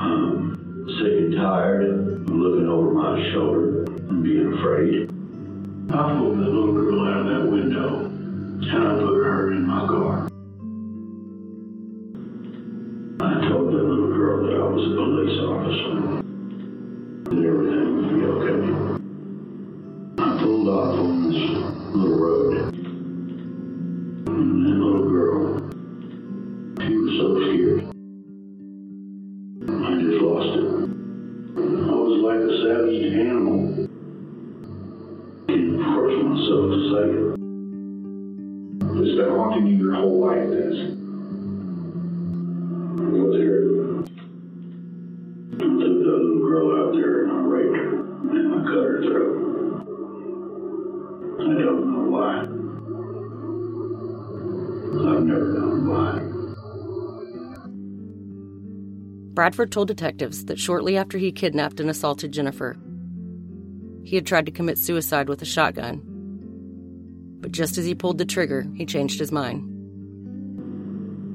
I'm 0.00 0.86
sick 0.98 1.12
and 1.12 1.36
tired 1.36 1.84
of 1.84 2.30
looking 2.30 2.68
over 2.68 2.90
my 2.92 3.30
shoulder 3.30 3.84
and 3.84 4.24
being 4.24 4.52
afraid. 4.54 5.10
I 5.92 6.18
pulled 6.18 6.38
that 6.38 6.48
little 6.48 6.72
girl 6.72 7.06
out 7.06 7.20
of 7.20 7.26
that 7.26 7.50
window 7.50 8.06
and 8.06 8.64
I 8.64 8.94
put 8.94 9.24
her 9.24 9.52
in 9.52 9.66
my 9.66 9.86
car. 9.86 10.27
I 13.20 13.48
told 13.48 13.72
that 13.72 13.82
little 13.82 14.14
girl 14.14 14.46
that 14.46 14.54
I 14.54 14.62
was 14.62 14.84
a 14.86 14.94
police 14.94 15.40
officer 15.42 16.22
and 17.30 17.44
everything 17.44 17.96
would 17.96 18.10
be 18.14 18.22
okay. 18.30 18.58
I 20.22 20.24
pulled 20.40 20.68
off 20.68 20.94
on 21.00 21.26
this 21.26 21.40
little 21.96 22.16
road. 22.16 22.54
And 24.28 24.66
that 24.66 24.78
little 24.78 25.10
girl, 25.10 25.58
she 26.78 26.94
was 26.94 27.12
so 27.18 27.26
scared. 27.42 27.90
I 29.66 29.98
just 29.98 30.22
lost 30.22 30.54
it. 30.54 30.70
I 31.58 31.90
was 31.90 32.22
like 32.22 32.38
a 32.38 32.54
savage 32.62 33.02
animal. 33.18 33.58
Can't 35.48 35.74
force 35.74 36.18
myself 36.22 36.70
to 36.70 36.78
say 36.94 37.06
it. 37.18 37.34
It's 39.02 39.14
been 39.18 39.30
haunting 39.34 39.66
you 39.66 39.74
your 39.76 39.94
whole 39.96 40.18
life, 40.24 40.50
this. 40.50 40.97
Bradford 59.38 59.70
told 59.70 59.86
detectives 59.86 60.46
that 60.46 60.58
shortly 60.58 60.96
after 60.96 61.16
he 61.16 61.30
kidnapped 61.30 61.78
and 61.78 61.88
assaulted 61.88 62.32
Jennifer, 62.32 62.76
he 64.02 64.16
had 64.16 64.26
tried 64.26 64.46
to 64.46 64.50
commit 64.50 64.78
suicide 64.78 65.28
with 65.28 65.40
a 65.40 65.44
shotgun. 65.44 66.02
But 67.40 67.52
just 67.52 67.78
as 67.78 67.84
he 67.84 67.94
pulled 67.94 68.18
the 68.18 68.24
trigger, 68.24 68.66
he 68.74 68.84
changed 68.84 69.20
his 69.20 69.30
mind. 69.30 69.62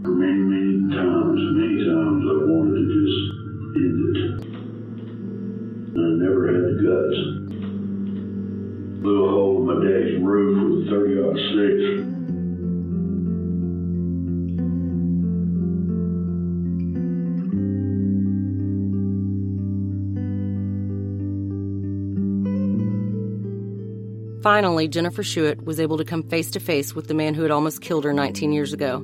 Many, 0.04 0.34
many 0.34 0.94
times, 0.94 1.40
many 1.56 1.78
times 1.80 2.24
I 2.28 2.36
wanted 2.44 2.76
to 2.76 2.92
just 3.00 3.24
end 3.80 4.18
it. 4.20 4.36
I 5.96 6.04
never 6.20 6.44
had 6.52 6.60
the 6.60 6.76
guts. 6.84 7.20
Blew 9.02 9.20
a 9.24 9.32
hole 9.32 9.56
in 9.60 9.64
my 9.66 9.76
dad's 9.80 10.20
roof 10.22 10.60
with 10.60 10.88
a 10.88 10.92
30 10.92 12.04
six. 12.04 12.13
Finally, 24.44 24.90
Jennifer 24.90 25.24
Schuett 25.24 25.64
was 25.64 25.80
able 25.80 25.98
to 25.98 26.04
come 26.04 26.22
face 26.22 26.52
to 26.52 26.60
face 26.60 26.94
with 26.94 27.08
the 27.08 27.14
man 27.14 27.34
who 27.34 27.44
had 27.44 27.52
almost 27.52 27.80
killed 27.80 28.04
her 28.04 28.12
19 28.12 28.52
years 28.52 28.74
ago. 28.74 29.00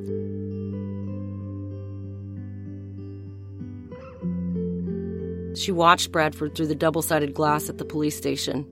She 5.55 5.71
watched 5.71 6.11
Bradford 6.11 6.55
through 6.55 6.67
the 6.67 6.75
double 6.75 7.01
sided 7.01 7.33
glass 7.33 7.69
at 7.69 7.77
the 7.77 7.85
police 7.85 8.17
station. 8.17 8.65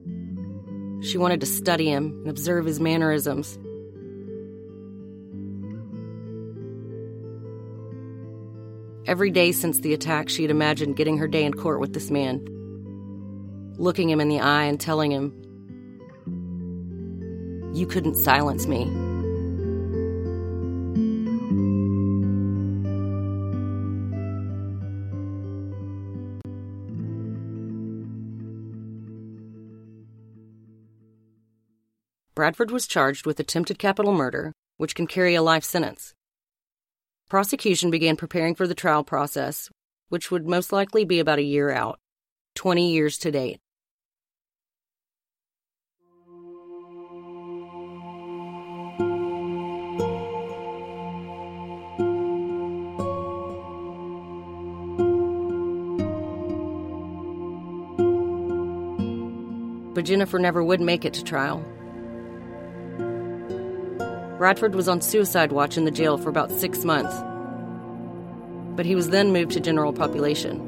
She 1.01 1.17
wanted 1.17 1.39
to 1.39 1.45
study 1.45 1.89
him 1.89 2.12
and 2.19 2.30
observe 2.30 2.65
his 2.65 2.82
mannerisms. 2.82 3.58
Every 9.06 9.32
day 9.32 9.53
since 9.53 9.80
the 9.80 9.93
attack, 9.93 10.27
she 10.27 10.41
had 10.41 10.51
imagined 10.51 10.97
getting 10.97 11.17
her 11.17 11.30
day 11.30 11.45
in 11.45 11.53
court 11.53 11.80
with 11.80 11.93
this 11.93 12.12
man, 12.12 12.45
looking 13.77 14.10
him 14.10 14.19
in 14.19 14.27
the 14.27 14.41
eye 14.41 14.65
and 14.65 14.77
telling 14.77 15.12
him, 15.12 15.46
You 17.78 17.86
couldn't 17.86 18.16
silence 18.16 18.66
me. 18.66 18.86
Bradford 32.34 32.72
was 32.72 32.88
charged 32.88 33.28
with 33.28 33.40
attempted 33.40 33.78
capital 33.78 34.12
murder, 34.12 34.54
which 34.78 34.96
can 34.96 35.06
carry 35.06 35.36
a 35.36 35.44
life 35.44 35.63
sentence. 35.63 36.16
Prosecution 37.30 37.92
began 37.92 38.16
preparing 38.16 38.56
for 38.56 38.66
the 38.66 38.74
trial 38.74 39.04
process, 39.04 39.70
which 40.10 40.32
would 40.32 40.48
most 40.48 40.72
likely 40.72 41.06
be 41.06 41.20
about 41.20 41.38
a 41.38 41.44
year 41.44 41.70
out, 41.70 42.00
20 42.56 42.92
years 42.92 43.20
to 43.20 43.30
date. 43.30 43.60
But 59.97 60.05
Jennifer 60.05 60.38
never 60.38 60.63
would 60.63 60.79
make 60.79 61.05
it 61.05 61.13
to 61.15 61.23
trial. 61.23 61.57
Bradford 64.38 64.75
was 64.75 64.88
on 64.88 65.01
suicide 65.01 65.51
watch 65.51 65.75
in 65.75 65.86
the 65.86 65.91
jail 65.91 66.19
for 66.19 66.29
about 66.29 66.51
six 66.51 66.86
months, 66.86 67.15
but 68.75 68.86
he 68.86 68.93
was 68.93 69.10
then 69.10 69.33
moved 69.33 69.53
to 69.53 69.60
general 69.60 69.91
population. 69.91 70.60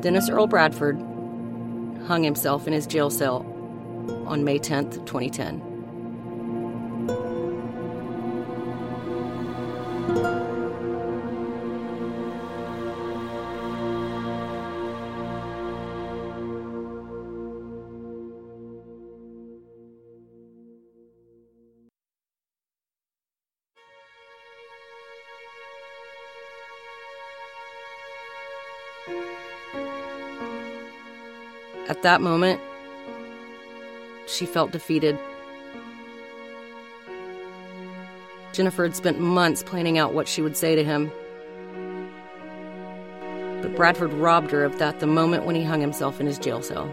Dennis 0.00 0.28
Earl 0.28 0.48
Bradford 0.48 0.96
hung 2.08 2.24
himself 2.24 2.66
in 2.66 2.72
his 2.72 2.88
jail 2.88 3.08
cell 3.08 3.46
on 4.26 4.42
May 4.42 4.58
10th, 4.58 5.06
2010. 5.06 5.75
At 31.88 32.02
that 32.02 32.20
moment, 32.20 32.60
she 34.26 34.46
felt 34.46 34.72
defeated. 34.72 35.18
Jennifer 38.52 38.84
had 38.84 38.96
spent 38.96 39.20
months 39.20 39.62
planning 39.62 39.98
out 39.98 40.14
what 40.14 40.26
she 40.26 40.42
would 40.42 40.56
say 40.56 40.74
to 40.74 40.82
him. 40.82 41.12
But 43.62 43.76
Bradford 43.76 44.12
robbed 44.14 44.50
her 44.50 44.64
of 44.64 44.78
that 44.78 45.00
the 45.00 45.06
moment 45.06 45.44
when 45.44 45.54
he 45.54 45.62
hung 45.62 45.80
himself 45.80 46.20
in 46.20 46.26
his 46.26 46.38
jail 46.38 46.62
cell. 46.62 46.92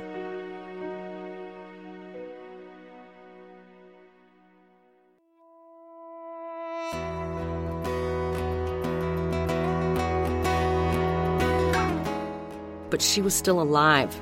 She 13.14 13.22
was 13.22 13.36
still 13.36 13.62
alive, 13.62 14.20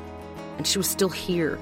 and 0.58 0.68
she 0.68 0.78
was 0.78 0.90
still 0.90 1.10
here. 1.10 1.58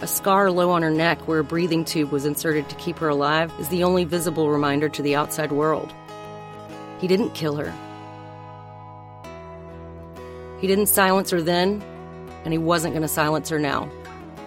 A 0.00 0.06
scar 0.06 0.50
low 0.50 0.70
on 0.70 0.82
her 0.82 0.90
neck 0.90 1.26
where 1.26 1.40
a 1.40 1.44
breathing 1.44 1.84
tube 1.84 2.12
was 2.12 2.24
inserted 2.24 2.68
to 2.68 2.76
keep 2.76 2.98
her 2.98 3.08
alive 3.08 3.52
is 3.58 3.68
the 3.68 3.82
only 3.82 4.04
visible 4.04 4.48
reminder 4.48 4.88
to 4.88 5.02
the 5.02 5.16
outside 5.16 5.52
world. 5.52 5.92
He 7.00 7.08
didn't 7.08 7.34
kill 7.34 7.56
her. 7.56 7.72
He 10.60 10.68
didn't 10.68 10.86
silence 10.86 11.30
her 11.30 11.42
then, 11.42 11.82
and 12.44 12.52
he 12.52 12.58
wasn't 12.58 12.94
going 12.94 13.02
to 13.02 13.08
silence 13.08 13.48
her 13.48 13.58
now. 13.58 13.90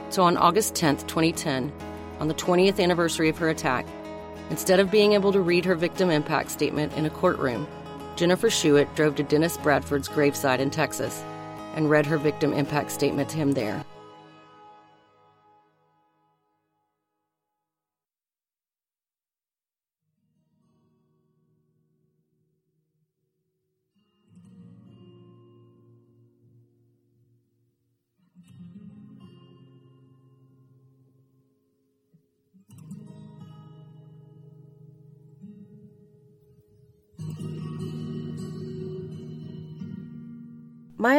So 0.09 0.23
on 0.23 0.37
August 0.37 0.73
10th, 0.75 1.07
2010, 1.07 1.71
on 2.19 2.29
the 2.29 2.33
20th 2.33 2.81
anniversary 2.81 3.27
of 3.27 3.37
her 3.39 3.49
attack, 3.49 3.85
instead 4.49 4.79
of 4.79 4.89
being 4.89 5.11
able 5.11 5.33
to 5.33 5.41
read 5.41 5.65
her 5.65 5.75
victim 5.75 6.09
impact 6.09 6.49
statement 6.51 6.93
in 6.93 7.05
a 7.05 7.09
courtroom, 7.09 7.67
Jennifer 8.15 8.47
Schuett 8.49 8.93
drove 8.95 9.15
to 9.15 9.23
Dennis 9.23 9.57
Bradford's 9.57 10.07
graveside 10.07 10.61
in 10.61 10.69
Texas 10.69 11.21
and 11.75 11.89
read 11.89 12.05
her 12.05 12.17
victim 12.17 12.53
impact 12.53 12.91
statement 12.91 13.27
to 13.29 13.37
him 13.37 13.51
there. 13.51 13.83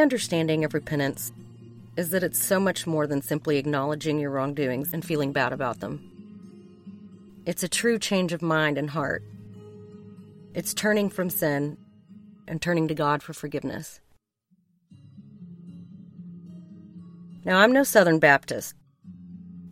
Understanding 0.06 0.64
of 0.64 0.72
repentance 0.72 1.32
is 1.96 2.10
that 2.10 2.22
it's 2.22 2.40
so 2.40 2.60
much 2.60 2.86
more 2.86 3.08
than 3.08 3.20
simply 3.20 3.56
acknowledging 3.56 4.20
your 4.20 4.30
wrongdoings 4.30 4.92
and 4.92 5.04
feeling 5.04 5.32
bad 5.32 5.52
about 5.52 5.80
them. 5.80 6.00
It's 7.44 7.64
a 7.64 7.68
true 7.68 7.98
change 7.98 8.32
of 8.32 8.40
mind 8.40 8.78
and 8.78 8.88
heart. 8.88 9.24
It's 10.54 10.72
turning 10.72 11.10
from 11.10 11.28
sin 11.28 11.76
and 12.46 12.62
turning 12.62 12.86
to 12.86 12.94
God 12.94 13.20
for 13.20 13.32
forgiveness. 13.32 14.00
Now, 17.44 17.58
I'm 17.58 17.72
no 17.72 17.82
Southern 17.82 18.20
Baptist. 18.20 18.76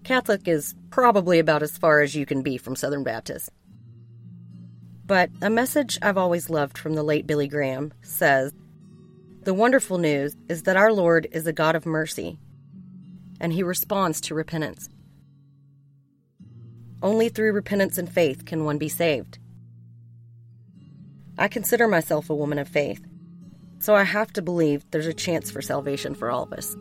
Catholic 0.02 0.48
is 0.48 0.74
probably 0.90 1.38
about 1.38 1.62
as 1.62 1.78
far 1.78 2.00
as 2.00 2.16
you 2.16 2.26
can 2.26 2.42
be 2.42 2.58
from 2.58 2.74
Southern 2.74 3.04
Baptist. 3.04 3.50
But 5.06 5.30
a 5.40 5.48
message 5.48 5.96
I've 6.02 6.18
always 6.18 6.50
loved 6.50 6.76
from 6.76 6.94
the 6.94 7.04
late 7.04 7.24
Billy 7.24 7.46
Graham 7.46 7.92
says 8.02 8.52
the 9.44 9.54
wonderful 9.54 9.98
news 9.98 10.36
is 10.48 10.62
that 10.62 10.76
our 10.76 10.92
Lord 10.92 11.28
is 11.32 11.46
a 11.46 11.52
God 11.52 11.76
of 11.76 11.86
mercy, 11.86 12.38
and 13.40 13.52
He 13.52 13.62
responds 13.62 14.20
to 14.22 14.34
repentance. 14.34 14.88
Only 17.02 17.28
through 17.28 17.52
repentance 17.52 17.98
and 17.98 18.10
faith 18.10 18.44
can 18.46 18.64
one 18.64 18.78
be 18.78 18.88
saved. 18.88 19.38
I 21.36 21.48
consider 21.48 21.86
myself 21.88 22.30
a 22.30 22.34
woman 22.34 22.58
of 22.58 22.68
faith, 22.68 23.04
so 23.80 23.94
I 23.94 24.04
have 24.04 24.32
to 24.34 24.42
believe 24.42 24.90
there's 24.90 25.06
a 25.06 25.12
chance 25.12 25.50
for 25.50 25.60
salvation 25.60 26.14
for 26.14 26.30
all 26.30 26.44
of 26.44 26.52
us. 26.52 26.76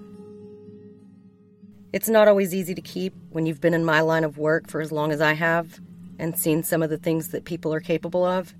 It's 1.91 2.09
not 2.09 2.27
always 2.27 2.55
easy 2.55 2.73
to 2.73 2.81
keep 2.81 3.13
when 3.31 3.45
you've 3.45 3.61
been 3.61 3.73
in 3.73 3.83
my 3.83 4.01
line 4.01 4.23
of 4.23 4.37
work 4.37 4.69
for 4.69 4.79
as 4.79 4.91
long 4.91 5.11
as 5.11 5.21
I 5.21 5.33
have 5.33 5.79
and 6.17 6.37
seen 6.37 6.63
some 6.63 6.81
of 6.81 6.89
the 6.89 6.97
things 6.97 7.29
that 7.29 7.45
people 7.45 7.73
are 7.73 7.81
capable 7.81 8.23
of. 8.23 8.53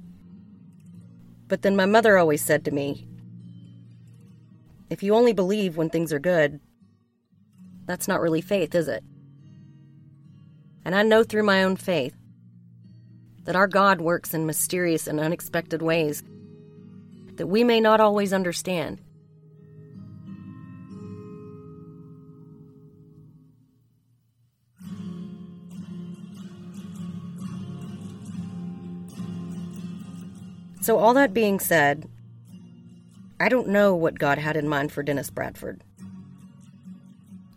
But 1.47 1.61
then 1.61 1.75
my 1.75 1.85
mother 1.85 2.17
always 2.17 2.43
said 2.43 2.65
to 2.65 2.71
me, 2.71 3.07
if 4.93 5.01
you 5.01 5.15
only 5.15 5.33
believe 5.33 5.75
when 5.75 5.89
things 5.89 6.13
are 6.13 6.19
good, 6.19 6.59
that's 7.87 8.07
not 8.07 8.21
really 8.21 8.41
faith, 8.41 8.75
is 8.75 8.87
it? 8.87 9.03
And 10.85 10.93
I 10.93 11.01
know 11.01 11.23
through 11.23 11.41
my 11.41 11.63
own 11.63 11.77
faith 11.77 12.15
that 13.45 13.55
our 13.55 13.67
God 13.67 14.01
works 14.01 14.35
in 14.35 14.45
mysterious 14.45 15.07
and 15.07 15.19
unexpected 15.19 15.81
ways 15.81 16.21
that 17.37 17.47
we 17.47 17.63
may 17.63 17.81
not 17.81 17.99
always 17.99 18.31
understand. 18.31 18.99
So, 30.81 30.99
all 30.99 31.15
that 31.15 31.33
being 31.33 31.59
said, 31.59 32.07
I 33.39 33.49
don't 33.49 33.67
know 33.69 33.95
what 33.95 34.19
God 34.19 34.37
had 34.37 34.55
in 34.55 34.67
mind 34.67 34.91
for 34.91 35.03
Dennis 35.03 35.29
Bradford. 35.29 35.81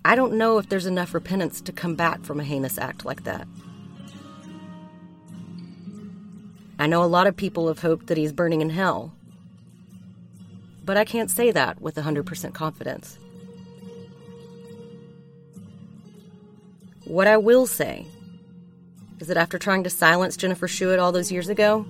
I 0.05 0.15
don't 0.15 0.35
know 0.35 0.59
if 0.59 0.69
there's 0.69 0.87
enough 0.87 1.15
repentance 1.15 1.61
to 1.63 1.73
come 1.73 1.97
back 1.97 2.25
from 2.25 2.39
a 2.39 2.45
heinous 2.45 2.79
act 2.79 3.05
like 3.05 3.25
that. 3.25 3.47
I 6.79 6.87
know 6.87 7.03
a 7.03 7.07
lot 7.07 7.27
of 7.27 7.37
people 7.37 7.69
have 7.69 7.81
hoped 7.81 8.07
that 8.07 8.19
he's 8.19 8.33
burning 8.33 8.61
in 8.61 8.71
hell, 8.71 9.15
but 10.85 10.97
I 10.97 11.05
can't 11.05 11.31
say 11.31 11.51
that 11.51 11.81
with 11.81 11.97
100% 11.97 12.55
confidence. 12.55 13.19
What 17.05 17.27
I 17.27 17.37
will 17.37 17.67
say 17.67 18.07
is 19.21 19.29
that 19.29 19.37
after 19.37 19.59
trying 19.59 19.85
to 19.85 19.91
silence 19.91 20.37
Jennifer 20.37 20.69
Schuett 20.69 21.01
all 21.01 21.13
those 21.13 21.33
years 21.33 21.49
ago, 21.49 21.83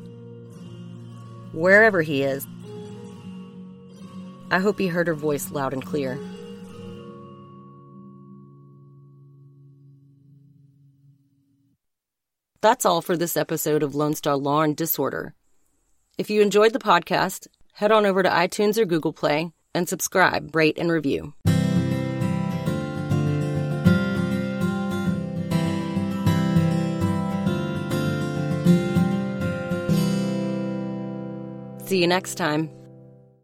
wherever 1.52 2.02
he 2.02 2.22
is, 2.22 2.46
I 4.50 4.58
hope 4.60 4.78
he 4.78 4.86
heard 4.86 5.08
her 5.08 5.14
voice 5.14 5.50
loud 5.50 5.72
and 5.72 5.84
clear. 5.84 6.18
That's 12.62 12.84
all 12.84 13.02
for 13.02 13.16
this 13.16 13.36
episode 13.36 13.82
of 13.82 13.94
Lone 13.94 14.14
Star 14.14 14.36
Law 14.36 14.62
and 14.62 14.76
Disorder. 14.76 15.34
If 16.18 16.30
you 16.30 16.42
enjoyed 16.42 16.72
the 16.72 16.78
podcast, 16.78 17.46
head 17.74 17.92
on 17.92 18.06
over 18.06 18.22
to 18.22 18.28
iTunes 18.28 18.78
or 18.78 18.84
Google 18.84 19.12
Play 19.12 19.52
and 19.74 19.88
subscribe, 19.88 20.56
rate, 20.56 20.78
and 20.78 20.90
review. 20.90 21.34
See 31.86 32.00
you 32.00 32.08
next 32.08 32.34
time. 32.34 32.68